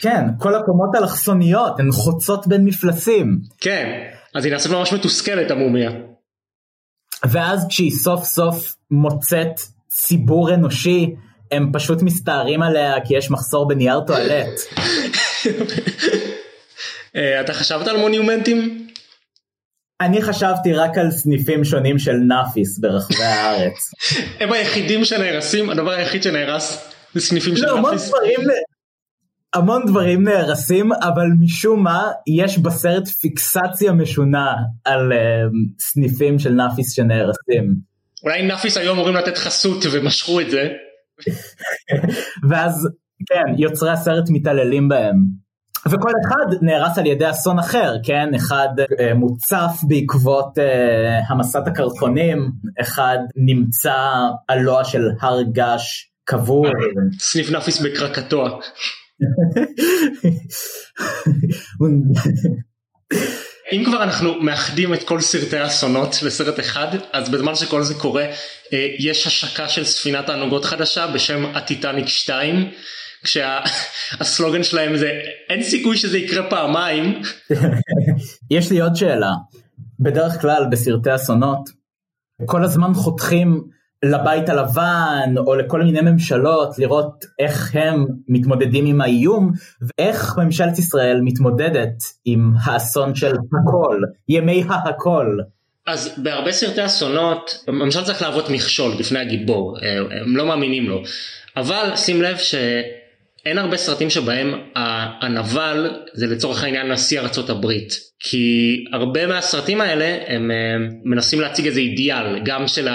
כן 0.00 0.24
כל 0.38 0.54
הקומות 0.54 0.90
אלכסוניות 0.94 1.80
הן 1.80 1.92
חוצות 1.92 2.46
בין 2.46 2.64
מפלסים. 2.64 3.38
כן 3.60 4.00
אז 4.34 4.44
היא 4.44 4.52
נעשית 4.52 4.72
ממש 4.72 4.92
מתוסכלת 4.92 5.50
המומיה. 5.50 5.90
ואז 7.24 7.66
כשהיא 7.68 7.90
סוף 7.90 8.24
סוף 8.24 8.74
מוצאת 8.90 9.60
ציבור 9.88 10.54
אנושי 10.54 11.14
הם 11.50 11.70
פשוט 11.72 12.02
מסתערים 12.02 12.62
עליה 12.62 12.94
כי 13.04 13.16
יש 13.16 13.30
מחסור 13.30 13.68
בנייר 13.68 14.00
טואלט. 14.00 14.60
אה, 17.16 17.40
אתה 17.40 17.54
חשבת 17.54 17.88
על 17.88 17.96
מונומנטים? 17.96 18.86
אני 20.00 20.22
חשבתי 20.22 20.72
רק 20.72 20.98
על 20.98 21.10
סניפים 21.10 21.64
שונים 21.64 21.98
של 21.98 22.12
נאפיס 22.12 22.78
ברחבי 22.78 23.22
הארץ. 23.34 23.90
הם 24.40 24.52
היחידים 24.52 25.04
שנהרסים, 25.04 25.70
הדבר 25.70 25.90
היחיד 25.90 26.22
שנהרס 26.22 26.90
זה 27.14 27.20
סניפים 27.20 27.56
של 27.56 27.66
לא, 27.66 27.80
נאפיס. 27.80 28.12
המון 29.54 29.82
דברים 29.86 30.24
נהרסים 30.24 30.92
אבל 30.92 31.26
משום 31.40 31.84
מה 31.84 32.10
יש 32.40 32.58
בסרט 32.58 33.08
פיקסציה 33.08 33.92
משונה 33.92 34.54
על 34.84 35.12
אה, 35.12 35.16
סניפים 35.80 36.38
של 36.38 36.50
נאפיס 36.50 36.92
שנהרסים. 36.92 37.74
אולי 38.22 38.42
נאפיס 38.42 38.76
היו 38.76 38.92
אמורים 38.92 39.14
לתת 39.14 39.38
חסות 39.38 39.84
ומשכו 39.92 40.40
את 40.40 40.50
זה. 40.50 40.68
ואז 42.50 42.88
כן 43.26 43.54
יוצרי 43.58 43.90
הסרט 43.90 44.24
מתעללים 44.30 44.88
בהם. 44.88 45.16
וכל 45.86 46.10
אחד 46.26 46.46
נהרס 46.62 46.98
על 46.98 47.06
ידי 47.06 47.30
אסון 47.30 47.58
אחר, 47.58 47.94
כן? 48.02 48.34
אחד 48.34 48.68
אה, 49.00 49.14
מוצף 49.14 49.72
בעקבות 49.88 50.58
אה, 50.58 51.18
המסת 51.28 51.66
הקרחונים, 51.66 52.50
אחד 52.80 53.18
נמצא 53.36 53.96
על 54.48 54.58
לוע 54.58 54.84
של 54.84 55.02
הר 55.20 55.42
געש 55.42 56.06
קבור. 56.24 56.66
סניף 57.18 57.50
נאפיס 57.50 57.80
בקרקטוע. 57.80 58.58
אם 63.72 63.84
כבר 63.84 64.02
אנחנו 64.02 64.40
מאחדים 64.40 64.94
את 64.94 65.02
כל 65.02 65.20
סרטי 65.20 65.56
האסונות 65.56 66.22
לסרט 66.22 66.60
אחד 66.60 66.86
אז 67.12 67.28
בזמן 67.28 67.54
שכל 67.54 67.82
זה 67.82 67.94
קורה 67.94 68.24
אה, 68.72 68.88
יש 68.98 69.26
השקה 69.26 69.68
של 69.68 69.84
ספינת 69.84 70.28
הענוגות 70.28 70.64
חדשה 70.64 71.06
בשם 71.06 71.44
הטיטניק 71.54 72.08
2 72.08 72.70
כשהסלוגן 73.22 74.62
שלהם 74.62 74.96
זה 74.96 75.10
אין 75.48 75.62
סיכוי 75.62 75.96
שזה 75.96 76.18
יקרה 76.18 76.50
פעמיים. 76.50 77.22
יש 78.50 78.70
לי 78.70 78.80
עוד 78.80 78.96
שאלה 78.96 79.32
בדרך 80.00 80.40
כלל 80.40 80.66
בסרטי 80.70 81.14
אסונות 81.14 81.80
כל 82.46 82.64
הזמן 82.64 82.94
חותכים 82.94 83.64
לבית 84.02 84.48
הלבן 84.48 85.34
או 85.38 85.54
לכל 85.54 85.82
מיני 85.82 86.00
ממשלות 86.00 86.78
לראות 86.78 87.24
איך 87.38 87.70
הם 87.74 88.06
מתמודדים 88.28 88.86
עם 88.86 89.00
האיום 89.00 89.52
ואיך 89.80 90.38
ממשלת 90.38 90.78
ישראל 90.78 91.20
מתמודדת 91.24 92.02
עם 92.24 92.52
האסון 92.64 93.14
של 93.14 93.32
הכל, 93.32 94.00
ימי 94.28 94.64
ההכל. 94.68 95.38
אז 95.86 96.14
בהרבה 96.22 96.52
סרטי 96.52 96.86
אסונות 96.86 97.64
ממשל 97.68 98.04
צריך 98.04 98.22
להוות 98.22 98.50
מכשול 98.50 98.92
בפני 98.98 99.18
הגיבור, 99.18 99.76
הם 100.22 100.36
לא 100.36 100.46
מאמינים 100.46 100.88
לו, 100.88 101.02
אבל 101.56 101.96
שים 101.96 102.22
לב 102.22 102.36
שאין 103.44 103.58
הרבה 103.58 103.76
סרטים 103.76 104.10
שבהם 104.10 104.54
הנבל 105.20 105.90
זה 106.14 106.26
לצורך 106.26 106.64
העניין 106.64 106.92
נשיא 106.92 107.20
ארצות 107.20 107.50
הברית, 107.50 107.92
כי 108.20 108.76
הרבה 108.92 109.26
מהסרטים 109.26 109.80
האלה 109.80 110.18
הם 110.26 110.50
מנסים 111.04 111.40
להציג 111.40 111.66
איזה 111.66 111.80
אידיאל, 111.80 112.38
גם 112.44 112.68
של. 112.68 112.88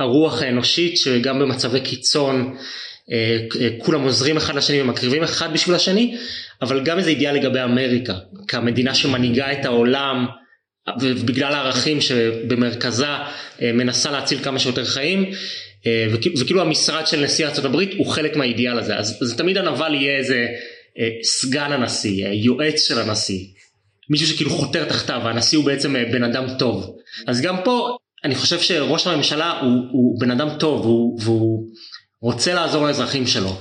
הרוח 0.00 0.42
האנושית 0.42 0.96
שגם 0.96 1.38
במצבי 1.38 1.80
קיצון 1.80 2.56
אה, 3.12 3.38
אה, 3.60 3.68
כולם 3.78 4.02
עוזרים 4.02 4.36
אחד 4.36 4.54
לשני 4.54 4.82
ומקריבים 4.82 5.22
אחד 5.22 5.52
בשביל 5.52 5.74
השני 5.74 6.16
אבל 6.62 6.84
גם 6.84 6.98
איזה 6.98 7.10
אידיאל 7.10 7.34
לגבי 7.34 7.62
אמריקה 7.62 8.14
כמדינה 8.48 8.94
שמנהיגה 8.94 9.52
את 9.52 9.64
העולם 9.64 10.26
ובגלל 11.00 11.52
הערכים 11.52 12.00
שבמרכזה 12.00 13.06
אה, 13.06 13.72
מנסה 13.72 14.10
להציל 14.10 14.38
כמה 14.44 14.58
שיותר 14.58 14.84
חיים 14.84 15.30
וכאילו 16.40 16.60
המשרד 16.60 17.06
של 17.06 17.24
נשיא 17.24 17.46
ארה"ב 17.46 17.76
הוא 17.96 18.06
חלק 18.06 18.36
מהאידיאל 18.36 18.78
הזה 18.78 18.96
אז, 18.96 19.18
אז 19.22 19.36
תמיד 19.36 19.56
הנבל 19.56 19.94
יהיה 19.94 20.18
איזה 20.18 20.46
סגן 21.22 21.72
הנשיא 21.72 22.28
יועץ 22.28 22.88
של 22.88 22.98
הנשיא 22.98 23.46
מישהו 24.10 24.26
שכאילו 24.26 24.50
חותר 24.50 24.84
תחתיו 24.84 25.20
והנשיא 25.24 25.58
הוא 25.58 25.66
בעצם 25.66 25.94
בן 26.12 26.24
אדם 26.24 26.46
טוב 26.58 26.96
אז 27.26 27.40
גם 27.40 27.56
פה 27.64 27.96
אני 28.24 28.34
חושב 28.34 28.60
שראש 28.60 29.06
הממשלה 29.06 29.60
הוא, 29.60 29.70
הוא 29.92 30.20
בן 30.20 30.30
אדם 30.30 30.48
טוב 30.58 30.80
והוא, 30.86 31.20
והוא 31.22 31.66
רוצה 32.20 32.54
לעזור 32.54 32.86
לאזרחים 32.86 33.26
שלו 33.26 33.56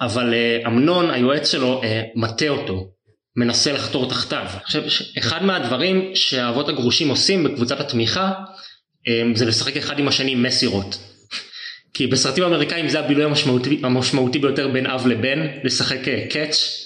אבל 0.00 0.34
uh, 0.34 0.66
אמנון 0.66 1.10
היועץ 1.10 1.52
שלו 1.52 1.82
uh, 1.82 1.86
מטה 2.14 2.48
אותו 2.48 2.90
מנסה 3.36 3.72
לחתור 3.72 4.08
תחתיו. 4.08 4.46
עכשיו 4.62 4.82
אחד 5.18 5.44
מהדברים 5.44 6.10
שהאבות 6.14 6.68
הגרושים 6.68 7.08
עושים 7.08 7.44
בקבוצת 7.44 7.80
התמיכה 7.80 8.32
um, 8.32 9.10
זה 9.34 9.44
לשחק 9.44 9.76
אחד 9.76 9.98
עם 9.98 10.08
השני 10.08 10.34
מסירות. 10.34 11.07
כי 11.98 12.06
בסרטים 12.06 12.44
אמריקאים 12.44 12.88
זה 12.88 12.98
הבילוי 12.98 13.24
המשמעותי, 13.24 13.80
המשמעותי 13.82 14.38
ביותר 14.38 14.68
בין 14.68 14.86
אב 14.86 15.06
לבן 15.06 15.46
לשחק 15.64 15.98
קאץ' 16.30 16.84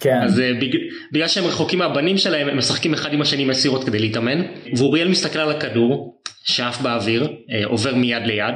כן. 0.00 0.22
אז 0.22 0.38
uh, 0.38 0.60
בג... 0.60 0.76
בגלל 1.12 1.28
שהם 1.28 1.44
רחוקים 1.44 1.78
מהבנים 1.78 2.18
שלהם 2.18 2.48
הם 2.48 2.58
משחקים 2.58 2.94
אחד 2.94 3.12
עם 3.12 3.22
השני 3.22 3.44
מסירות 3.44 3.84
כדי 3.84 3.98
להתאמן. 3.98 4.42
ואוריאל 4.76 5.08
מסתכל 5.08 5.38
על 5.38 5.50
הכדור 5.50 6.20
שעף 6.44 6.80
באוויר 6.80 7.24
uh, 7.24 7.52
עובר 7.64 7.94
מיד 7.94 8.22
ליד 8.26 8.54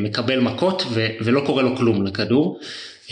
מקבל 0.00 0.40
מכות 0.40 0.82
ו... 0.90 1.06
ולא 1.20 1.42
קורה 1.46 1.62
לו 1.62 1.76
כלום 1.76 2.06
לכדור. 2.06 2.60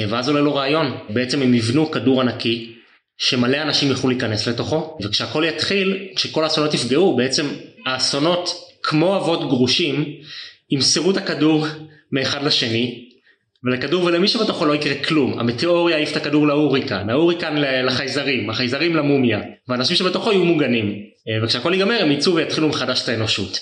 ואז 0.09 0.29
עולה 0.29 0.41
לו 0.41 0.55
רעיון. 0.55 0.97
בעצם 1.09 1.43
הם 1.43 1.55
יבנו 1.55 1.91
כדור 1.91 2.21
ענקי 2.21 2.73
שמלא 3.19 3.63
אנשים 3.63 3.89
יוכלו 3.89 4.11
להיכנס 4.11 4.49
לתוכו. 4.49 4.99
וכשהכל 5.03 5.45
יתחיל 5.49 6.09
כשכל 6.17 6.45
האסונות 6.45 6.75
יפגעו 6.75 7.17
בעצם 7.17 7.47
האסונות 7.87 8.55
כמו 8.83 9.17
אבות 9.17 9.49
גרושים 9.49 10.05
ימסרו 10.71 11.11
את 11.11 11.17
הכדור 11.17 11.67
מאחד 12.13 12.43
לשני 12.43 13.09
ולכדור 13.65 14.05
ולמי 14.05 14.29
שבתוכו 14.29 14.65
לא 14.65 14.75
יקרה 14.75 14.95
כלום. 15.05 15.39
המטאור 15.39 15.91
יעיף 15.91 16.13
את 16.13 16.17
הכדור 16.17 16.47
להוריקן 16.47 17.11
ההוריקן 17.11 17.55
לחייזרים 17.85 18.51
החייזרים 18.51 18.97
למומיה 18.97 19.41
והאנשים 19.69 19.97
שבתוכו 19.97 20.33
יהיו 20.33 20.45
מוגנים. 20.45 20.87
אה, 21.29 21.45
וכשהכל 21.45 21.75
ייגמר 21.75 21.99
הם 22.03 22.11
יצאו 22.11 22.35
ויתחילו 22.35 22.69
מחדש 22.69 23.05
את 23.05 23.09
האנושות. 23.09 23.59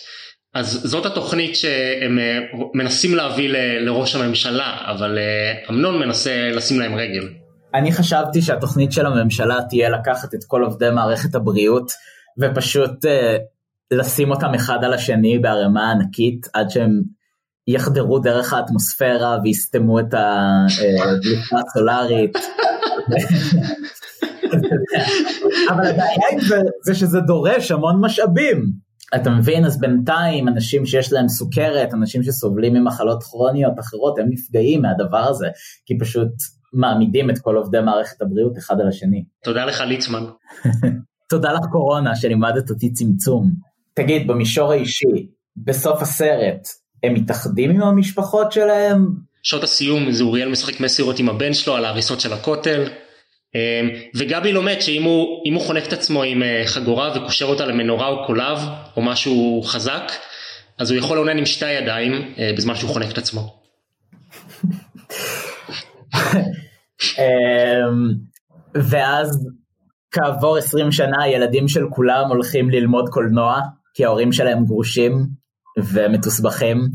אז 0.55 0.81
זאת 0.85 1.07
התוכנית 1.07 1.57
שהם 1.57 2.19
אה, 2.19 2.39
מנסים 2.75 3.15
להביא 3.15 3.49
לראש 3.81 4.15
הממשלה 4.15 4.77
אבל 4.87 5.19
אה, 5.19 5.53
אמנון 5.71 5.99
מנסה 5.99 6.51
לשים 6.53 6.81
להם 6.81 6.95
רגל. 6.95 7.29
אני 7.75 7.93
חשבתי 7.93 8.43
שהתוכנית 8.43 8.93
של 8.93 9.07
הממשלה 9.07 9.59
תהיה 9.69 9.89
לקחת 9.89 10.35
את 10.35 10.41
כל 10.47 10.63
עובדי 10.63 10.91
מערכת 10.91 11.35
הבריאות 11.35 11.93
ופשוט 12.41 13.05
לשים 13.91 14.31
אותם 14.31 14.55
אחד 14.55 14.85
על 14.85 14.95
השני 14.95 15.39
בערימה 15.39 15.91
ענקית 15.91 16.47
עד 16.55 16.71
שהם 16.71 17.01
יחדרו 17.73 18.19
דרך 18.19 18.53
האטמוספירה 18.53 19.39
ויסתמו 19.45 20.01
את 20.01 20.15
הדליפה 20.15 21.57
הסולארית. 21.69 22.39
אבל 25.71 25.87
הבעיה 25.87 26.29
עם 26.33 26.41
זה, 26.41 26.61
זה 26.85 26.95
שזה 26.95 27.21
דורש 27.21 27.71
המון 27.71 28.01
משאבים. 28.01 28.65
אתה 29.15 29.31
מבין? 29.31 29.65
אז 29.65 29.81
בינתיים 29.81 30.49
אנשים 30.49 30.87
שיש 30.87 31.13
להם 31.13 31.29
סוכרת, 31.29 31.95
אנשים 31.95 32.23
שסובלים 32.23 32.75
ממחלות 32.75 33.23
כרוניות 33.23 33.81
אחרות, 33.81 34.19
הם 34.19 34.27
נפגעים 34.29 34.83
מהדבר 34.83 35.29
הזה, 35.29 35.49
כי 35.87 35.99
פשוט 35.99 36.29
מעמידים 36.73 37.31
את 37.31 37.39
כל 37.39 37.57
עובדי 37.57 37.81
מערכת 37.81 38.23
הבריאות 38.23 38.59
אחד 38.59 38.81
על 38.81 38.89
השני. 38.89 39.25
תודה 39.45 39.65
לך 39.65 39.81
ליצמן. 39.81 40.25
תודה 41.31 41.53
לך 41.53 41.67
קורונה 41.73 42.17
שלימדת 42.17 42.71
אותי 42.71 42.93
צמצום. 42.93 43.51
תגיד, 43.95 44.27
במישור 44.27 44.73
האישי, 44.73 45.29
בסוף 45.57 46.03
הסרט, 46.03 46.69
הם 47.03 47.15
מתאחדים 47.15 47.71
עם 47.71 47.83
המשפחות 47.83 48.53
שלהם? 48.53 49.07
שעות 49.43 49.63
הסיום 49.63 50.13
זה 50.13 50.25
אוריאל 50.25 50.49
משחק 50.49 50.81
מסירות 50.81 51.19
עם 51.19 51.29
הבן 51.29 51.55
שלו 51.55 51.77
על 51.77 51.85
ההריסות 51.85 52.21
של 52.21 52.33
הכותל 52.33 52.89
אמ, 53.55 53.91
וגבי 54.15 54.53
לומד 54.53 54.77
שאם 54.81 55.03
הוא, 55.03 55.43
הוא 55.55 55.63
חונק 55.63 55.87
את 55.89 55.93
עצמו 55.93 56.23
עם 56.23 56.43
אה, 56.43 56.63
חגורה 56.67 57.13
וקושר 57.17 57.45
אותה 57.45 57.67
למנורה 57.67 58.09
או 58.09 58.27
קולב 58.27 58.59
או 58.97 59.03
משהו 59.03 59.63
חזק 59.63 60.13
אז 60.79 60.91
הוא 60.91 60.99
יכול 60.99 61.17
לעונן 61.17 61.39
עם 61.39 61.47
שתי 61.47 61.67
הידיים 61.67 62.35
אה, 62.39 62.53
בזמן 62.57 62.75
שהוא 62.75 62.91
חונק 62.91 63.13
את 63.13 63.19
עצמו. 63.19 63.61
אמ, 67.19 68.15
ואז 68.75 69.49
כעבור 70.11 70.57
20 70.57 70.93
שנה 70.93 71.23
הילדים 71.23 71.69
של 71.69 71.85
כולם 71.91 72.29
הולכים 72.29 72.71
ללמוד 72.71 73.09
קולנוע, 73.09 73.61
כי 73.95 74.05
ההורים 74.05 74.33
שלהם 74.33 74.65
גרושים 74.65 75.27
ומתוסבכים, 75.79 76.89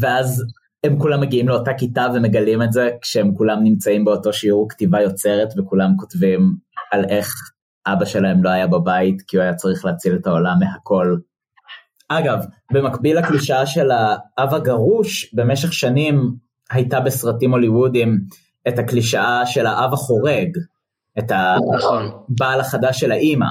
ואז 0.00 0.44
הם 0.84 0.98
כולם 0.98 1.20
מגיעים 1.20 1.48
לאותה 1.48 1.70
כיתה 1.78 2.06
ומגלים 2.14 2.62
את 2.62 2.72
זה 2.72 2.90
כשהם 3.02 3.34
כולם 3.34 3.62
נמצאים 3.62 4.04
באותו 4.04 4.32
שיעור 4.32 4.68
כתיבה 4.70 5.00
יוצרת 5.00 5.48
וכולם 5.56 5.96
כותבים 5.96 6.54
על 6.92 7.04
איך 7.08 7.32
אבא 7.86 8.04
שלהם 8.04 8.44
לא 8.44 8.50
היה 8.50 8.66
בבית 8.66 9.22
כי 9.22 9.36
הוא 9.36 9.42
היה 9.42 9.54
צריך 9.54 9.84
להציל 9.84 10.16
את 10.16 10.26
העולם 10.26 10.56
מהכל. 10.60 11.16
אגב, 12.08 12.44
במקביל 12.72 13.18
לקלישאה 13.18 13.66
של 13.66 13.90
האב 13.90 14.54
הגרוש, 14.54 15.34
במשך 15.34 15.72
שנים 15.72 16.34
הייתה 16.70 17.00
בסרטים 17.00 17.52
הוליוודיים 17.52 18.20
את 18.68 18.78
הקלישאה 18.78 19.46
של 19.46 19.66
האב 19.66 19.92
החורג, 19.92 20.48
את 21.18 21.32
נכון. 21.76 22.10
הבעל 22.30 22.60
החדש 22.60 23.00
של 23.00 23.12
האימא. 23.12 23.46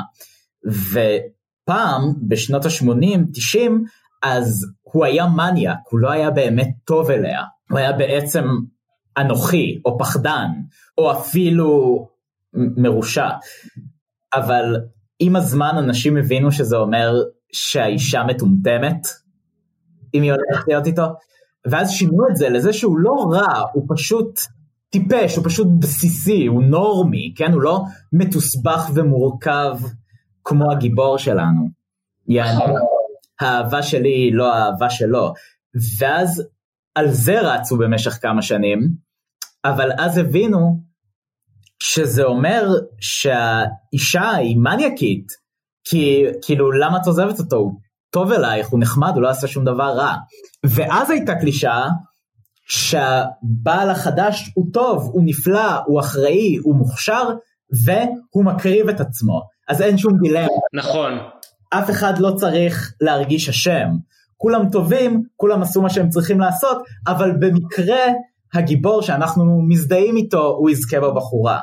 ופעם, 0.65 2.13
בשנות 2.27 2.65
ה-80, 2.65 3.19
90, 3.33 3.83
אז 4.23 4.65
הוא 4.81 5.05
היה 5.05 5.25
מניאק, 5.27 5.77
הוא 5.91 5.99
לא 5.99 6.11
היה 6.11 6.31
באמת 6.31 6.69
טוב 6.85 7.11
אליה, 7.11 7.41
הוא 7.69 7.79
היה 7.79 7.93
בעצם 7.93 8.43
אנוכי, 9.17 9.81
או 9.85 9.97
פחדן, 9.99 10.47
או 10.97 11.11
אפילו 11.11 11.99
מרושע. 12.53 13.29
אבל 14.33 14.75
עם 15.19 15.35
הזמן 15.35 15.73
אנשים 15.77 16.17
הבינו 16.17 16.51
שזה 16.51 16.77
אומר 16.77 17.13
שהאישה 17.51 18.23
מטומטמת, 18.23 19.07
אם 20.13 20.21
היא 20.21 20.31
הולכת 20.31 20.67
להיות 20.67 20.87
איתו, 20.87 21.05
ואז 21.67 21.91
שינו 21.91 22.27
את 22.31 22.35
זה 22.35 22.49
לזה 22.49 22.73
שהוא 22.73 22.99
לא 22.99 23.25
רע, 23.31 23.63
הוא 23.73 23.85
פשוט 23.95 24.39
טיפש, 24.89 25.35
הוא 25.35 25.45
פשוט 25.45 25.67
בסיסי, 25.79 26.45
הוא 26.45 26.63
נורמי, 26.63 27.33
כן? 27.37 27.51
הוא 27.51 27.61
לא 27.61 27.83
מתוסבך 28.13 28.89
ומורכב 28.93 29.77
כמו 30.43 30.71
הגיבור 30.71 31.17
שלנו. 31.17 31.69
יעני, 32.27 32.63
האהבה 33.41 33.83
שלי 33.83 34.09
היא 34.09 34.33
לא 34.33 34.53
האהבה 34.53 34.89
שלו. 34.89 35.33
ואז 35.99 36.43
על 36.95 37.11
זה 37.11 37.41
רצו 37.41 37.77
במשך 37.77 38.11
כמה 38.21 38.41
שנים, 38.41 38.79
אבל 39.65 39.89
אז 39.97 40.17
הבינו 40.17 40.79
שזה 41.79 42.23
אומר 42.23 42.67
שהאישה 42.99 44.29
היא 44.29 44.57
מניאקית, 44.57 45.27
כי 45.87 46.23
כאילו 46.41 46.71
למה 46.71 46.97
את 46.97 47.07
עוזבת 47.07 47.39
אותו? 47.39 47.55
הוא 47.55 47.71
טוב 48.11 48.31
אלייך, 48.31 48.67
הוא 48.67 48.79
נחמד, 48.79 49.11
הוא 49.13 49.21
לא 49.21 49.29
עשה 49.29 49.47
שום 49.47 49.65
דבר 49.65 49.93
רע. 49.97 50.15
ואז 50.65 51.09
הייתה 51.09 51.35
קלישאה 51.35 51.89
שהבעל 52.67 53.89
החדש 53.89 54.51
הוא 54.55 54.65
טוב, 54.73 55.09
הוא 55.13 55.23
נפלא, 55.25 55.79
הוא 55.85 55.99
אחראי, 55.99 56.57
הוא 56.63 56.75
מוכשר, 56.75 57.29
והוא 57.85 58.45
מקריב 58.45 58.89
את 58.89 58.99
עצמו. 58.99 59.41
אז 59.67 59.81
אין 59.81 59.97
שום 59.97 60.13
דילמה. 60.23 60.47
נכון. 60.73 61.13
אף 61.69 61.89
אחד 61.89 62.19
לא 62.19 62.31
צריך 62.31 62.93
להרגיש 63.01 63.49
אשם. 63.49 63.87
כולם 64.37 64.69
טובים, 64.69 65.23
כולם 65.35 65.61
עשו 65.61 65.81
מה 65.81 65.89
שהם 65.89 66.09
צריכים 66.09 66.39
לעשות, 66.39 66.77
אבל 67.07 67.31
במקרה 67.39 68.01
הגיבור 68.53 69.01
שאנחנו 69.01 69.61
מזדהים 69.67 70.17
איתו, 70.17 70.47
הוא 70.47 70.69
יזכה 70.69 70.99
בבחורה. 70.99 71.59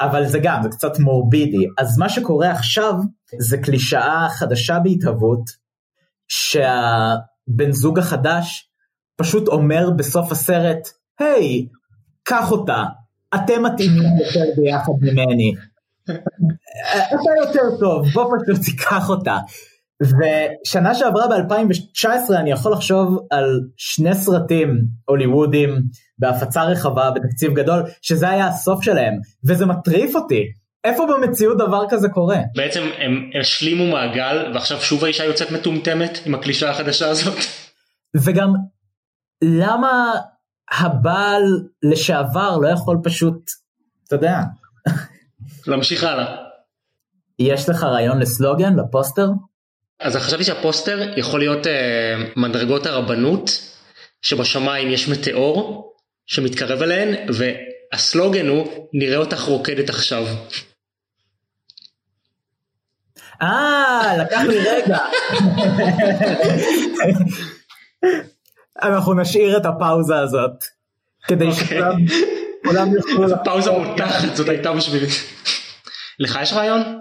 אבל 0.00 0.26
זה 0.26 0.38
גם, 0.42 0.62
זה 0.62 0.68
קצת 0.68 0.98
מורבידי. 0.98 1.66
אז 1.78 1.98
מה 1.98 2.08
שקורה 2.08 2.50
עכשיו 2.50 2.94
זה 3.38 3.58
קלישאה 3.58 4.28
חדשה 4.30 4.78
בהתהוות, 4.78 5.50
שהבן 6.28 7.72
זוג 7.72 7.98
החדש 7.98 8.70
פשוט 9.16 9.48
אומר 9.48 9.90
בסוף 9.90 10.32
הסרט, 10.32 10.88
היי, 11.20 11.66
קח 12.22 12.50
אותה, 12.50 12.84
אתם 13.34 13.62
מתאימים 13.62 14.16
יותר 14.24 14.44
ביחד 14.56 14.92
ממני. 15.00 15.54
אתה 16.10 17.30
יותר 17.40 17.76
טוב, 17.80 18.06
בוא 18.14 18.24
פשוט 18.24 18.64
תיקח 18.64 19.08
אותה. 19.08 19.38
ושנה 20.02 20.94
שעברה 20.94 21.28
ב-2019 21.28 22.34
אני 22.36 22.50
יכול 22.50 22.72
לחשוב 22.72 23.26
על 23.30 23.60
שני 23.76 24.14
סרטים 24.14 24.80
הוליוודים 25.04 25.82
בהפצה 26.18 26.62
רחבה 26.62 27.10
בתקציב 27.10 27.54
גדול, 27.54 27.82
שזה 28.02 28.28
היה 28.30 28.46
הסוף 28.46 28.82
שלהם, 28.82 29.14
וזה 29.48 29.66
מטריף 29.66 30.14
אותי. 30.14 30.42
איפה 30.84 31.06
במציאות 31.06 31.58
דבר 31.58 31.84
כזה 31.90 32.08
קורה? 32.08 32.38
בעצם 32.56 32.82
הם 32.98 33.30
השלימו 33.40 33.92
מעגל 33.92 34.52
ועכשיו 34.54 34.80
שוב 34.80 35.04
האישה 35.04 35.24
יוצאת 35.24 35.50
מטומטמת 35.50 36.18
עם 36.26 36.34
הקלישה 36.34 36.70
החדשה 36.70 37.08
הזאת. 37.08 37.38
וגם 38.16 38.52
למה 39.44 40.12
הבעל 40.80 41.42
לשעבר 41.82 42.56
לא 42.56 42.68
יכול 42.68 42.96
פשוט, 43.04 43.50
אתה 44.06 44.16
יודע. 44.16 44.38
להמשיך 45.66 46.04
הלאה. 46.04 46.36
יש 47.38 47.68
לך 47.68 47.82
רעיון 47.82 48.18
לסלוגן, 48.18 48.76
לפוסטר? 48.76 49.26
אז 50.00 50.16
חשבתי 50.16 50.44
שהפוסטר 50.44 51.18
יכול 51.18 51.40
להיות 51.40 51.66
אה, 51.66 52.14
מדרגות 52.36 52.86
הרבנות, 52.86 53.50
שבשמיים 54.22 54.90
יש 54.90 55.08
מטאור 55.08 55.92
שמתקרב 56.26 56.82
אליהן, 56.82 57.14
והסלוגן 57.28 58.48
הוא 58.48 58.88
נראה 58.92 59.16
אותך 59.16 59.40
רוקדת 59.40 59.88
עכשיו. 59.88 60.24
אה, 63.42 64.16
לקח 64.18 64.40
לי 64.48 64.58
רגע. 64.58 64.98
אנחנו 68.82 69.14
נשאיר 69.14 69.56
את 69.56 69.66
הפאוזה 69.66 70.18
הזאת, 70.18 70.64
כדי 71.28 71.46
אוקיי. 71.46 71.64
שכולם. 71.64 71.96
פאוזה 73.44 73.70
מותחת 73.70 74.36
זאת 74.36 74.48
הייתה 74.48 74.72
בשבילי. 74.72 75.06
לך 76.18 76.38
יש 76.42 76.52
רעיון? 76.52 77.00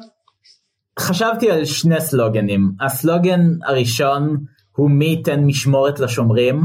חשבתי 1.00 1.52
על 1.52 1.65
שני 1.65 2.02
סלוגנים. 2.02 2.71
הסלוגן 2.82 3.41
הראשון 3.65 4.38
הוא 4.71 4.91
מי 4.91 5.06
ייתן 5.06 5.39
משמורת 5.39 6.00
לשומרים, 6.00 6.62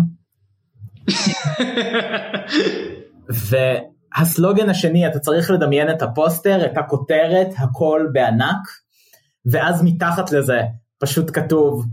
והסלוגן 3.48 4.70
השני, 4.70 5.06
אתה 5.06 5.18
צריך 5.18 5.50
לדמיין 5.50 5.90
את 5.90 6.02
הפוסטר, 6.02 6.66
את 6.66 6.78
הכותרת, 6.78 7.48
הכל 7.58 8.06
בענק, 8.12 8.68
ואז 9.46 9.82
מתחת 9.82 10.32
לזה 10.32 10.60
פשוט 10.98 11.30
כתוב, 11.32 11.86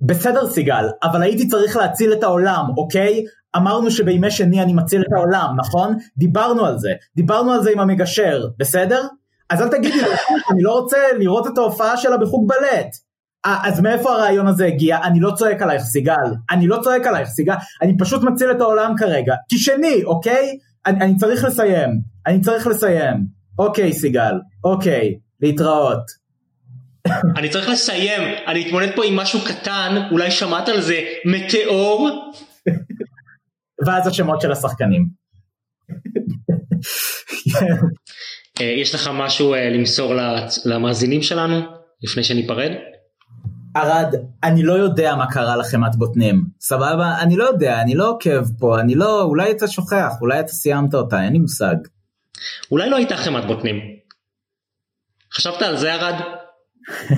בסדר 0.00 0.50
סיגל, 0.50 0.84
אבל 1.02 1.22
הייתי 1.22 1.48
צריך 1.48 1.76
להציל 1.76 2.12
את 2.12 2.22
העולם, 2.22 2.64
אוקיי? 2.76 3.24
אמרנו 3.56 3.90
שבימי 3.90 4.30
שני 4.30 4.62
אני 4.62 4.72
מציל 4.72 5.00
את 5.00 5.12
העולם, 5.16 5.54
נכון? 5.58 5.96
דיברנו 6.16 6.66
על 6.66 6.78
זה, 6.78 6.92
דיברנו 7.16 7.52
על 7.52 7.62
זה 7.62 7.70
עם 7.70 7.80
המגשר, 7.80 8.46
בסדר? 8.58 9.02
אז 9.50 9.62
אל 9.62 9.68
תגידי 9.68 10.02
לי, 10.02 10.08
אני 10.50 10.62
לא 10.62 10.72
רוצה 10.72 10.98
לראות 11.18 11.46
את 11.46 11.58
ההופעה 11.58 11.96
שלה 11.96 12.16
בחוג 12.16 12.48
בלט. 12.48 12.96
אז 13.44 13.80
מאיפה 13.80 14.12
הרעיון 14.12 14.46
הזה 14.46 14.66
הגיע? 14.66 14.98
אני 15.04 15.20
לא 15.20 15.30
צועק 15.30 15.62
עלייך 15.62 15.82
סיגל, 15.82 16.14
אני 16.50 16.66
לא 16.66 16.78
צועק 16.82 17.06
עלייך 17.06 17.28
סיגל, 17.28 17.54
אני 17.82 17.98
פשוט 17.98 18.22
מציל 18.22 18.50
את 18.50 18.60
העולם 18.60 18.94
כרגע. 18.96 19.34
תשני, 19.50 20.04
אוקיי? 20.04 20.58
אני, 20.86 21.00
אני 21.00 21.16
צריך 21.16 21.44
לסיים, 21.44 22.00
אני 22.26 22.40
צריך 22.40 22.66
לסיים. 22.66 23.42
אוקיי 23.58 23.92
סיגל, 23.92 24.34
אוקיי, 24.64 25.14
להתראות. 25.40 26.22
אני 27.38 27.48
צריך 27.48 27.68
לסיים, 27.68 28.22
אני 28.46 28.66
אתמודד 28.66 28.96
פה 28.96 29.04
עם 29.04 29.16
משהו 29.16 29.40
קטן, 29.40 30.02
אולי 30.10 30.30
שמעת 30.30 30.68
על 30.68 30.80
זה, 30.80 31.00
מטאור? 31.24 32.32
ואז 33.86 34.06
השמות 34.06 34.40
של 34.40 34.52
השחקנים. 34.52 35.08
אה, 38.60 38.66
יש 38.66 38.94
לך 38.94 39.10
משהו 39.14 39.54
אה, 39.54 39.70
למסור 39.70 40.14
למאזינים 40.64 41.22
שלנו 41.22 41.60
לפני 42.02 42.24
שניפרד? 42.24 42.70
ארד, 43.76 44.14
אני 44.44 44.62
לא 44.62 44.72
יודע 44.72 45.14
מה 45.14 45.30
קרה 45.30 45.56
לחמת 45.56 45.96
בוטנים, 45.96 46.44
סבבה? 46.60 47.18
אני 47.20 47.36
לא 47.36 47.44
יודע, 47.44 47.80
אני 47.80 47.94
לא 47.94 48.08
עוקב 48.08 48.44
פה, 48.58 48.80
אני 48.80 48.94
לא, 48.94 49.22
אולי 49.22 49.50
אתה 49.50 49.68
שוכח, 49.68 50.12
אולי 50.20 50.40
אתה 50.40 50.52
סיימת 50.52 50.94
אותה, 50.94 51.22
אין 51.22 51.32
לי 51.32 51.38
מושג. 51.38 51.76
אולי 52.70 52.90
לא 52.90 52.96
הייתה 52.96 53.16
חמת 53.16 53.44
בוטנים. 53.44 53.76
חשבת 55.32 55.62
על 55.62 55.76
זה 55.76 55.94
ארד? 55.94 56.14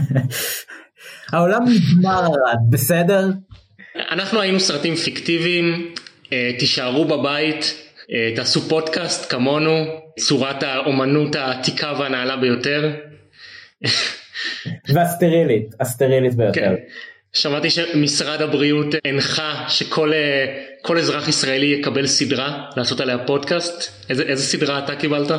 העולם 1.32 1.62
נגמר 1.64 2.26
ארד, 2.26 2.58
בסדר? 2.70 3.28
אנחנו 4.10 4.40
היינו 4.40 4.60
סרטים 4.60 4.96
פיקטיביים, 4.96 5.93
תישארו 6.58 7.04
בבית, 7.04 7.74
אה, 8.12 8.32
תעשו 8.36 8.60
פודקאסט 8.60 9.30
כמונו, 9.30 9.84
צורת 10.18 10.62
האומנות 10.62 11.36
העתיקה 11.36 11.92
והנעלה 11.98 12.36
ביותר. 12.36 12.92
והסטרילית, 14.94 15.74
הסטרילית 15.80 16.34
ביותר. 16.34 16.60
כן. 16.60 16.74
שמעתי 17.32 17.70
שמשרד 17.70 18.42
הבריאות 18.42 18.94
הנחה 19.04 19.64
שכל 19.68 20.12
אה, 20.12 20.98
אזרח 20.98 21.28
ישראלי 21.28 21.66
יקבל 21.66 22.06
סדרה 22.06 22.70
לעשות 22.76 23.00
עליה 23.00 23.18
פודקאסט. 23.26 24.10
איזה, 24.10 24.22
איזה 24.22 24.42
סדרה 24.42 24.78
אתה 24.78 24.96
קיבלת? 24.96 25.30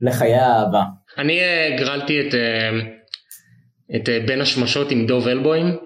לחיי 0.00 0.34
האהבה. 0.34 0.82
אני 1.18 1.40
אה, 1.40 1.74
הגרלתי 1.74 2.20
את, 2.20 2.34
אה, 2.34 2.70
את 3.96 4.08
בין 4.26 4.40
השמשות 4.40 4.90
עם 4.90 5.06
דוב 5.06 5.28
אלבוים. 5.28 5.76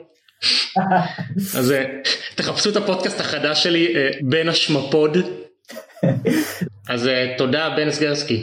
אז 1.58 1.74
תחפשו 2.34 2.70
את 2.70 2.76
הפודקאסט 2.76 3.20
החדש 3.20 3.62
שלי 3.62 3.94
בין 4.22 4.48
השמפוד. 4.48 5.16
אז 6.88 7.06
uh, 7.06 7.38
תודה 7.38 7.74
בן 7.76 7.90
סגרסקי. 7.90 8.42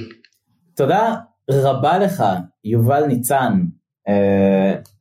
תודה 0.75 1.15
רבה 1.51 1.97
לך 1.97 2.23
יובל 2.63 3.05
ניצן, 3.05 3.53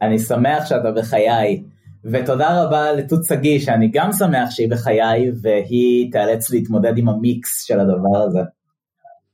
אני 0.02 0.18
שמח 0.18 0.66
שאתה 0.68 0.90
בחיי, 0.96 1.62
ותודה 2.04 2.62
רבה 2.62 2.92
לתות 2.92 3.20
שגיא 3.28 3.60
שאני 3.60 3.90
גם 3.92 4.10
שמח 4.12 4.50
שהיא 4.50 4.70
בחיי 4.70 5.30
והיא 5.42 6.12
תיאלץ 6.12 6.50
להתמודד 6.50 6.98
עם 6.98 7.08
המיקס 7.08 7.64
של 7.66 7.80
הדבר 7.80 8.18
הזה. 8.26 8.40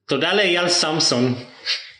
תודה 0.08 0.34
לאייל 0.34 0.68
סמסון 0.68 1.34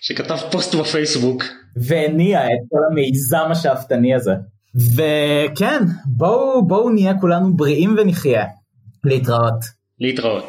שכתב 0.00 0.36
פוסט 0.50 0.74
בפייסבוק. 0.74 1.44
והניע 1.76 2.44
את 2.44 2.60
כל 2.70 2.78
המיזם 2.90 3.50
השאפתני 3.50 4.14
הזה. 4.14 4.32
וכן, 4.74 5.84
בואו 6.06 6.66
בואו 6.66 6.90
נהיה 6.90 7.20
כולנו 7.20 7.56
בריאים 7.56 7.94
ונחיה. 7.98 8.44
להתראות. 9.04 9.64
להתראות. 10.00 10.44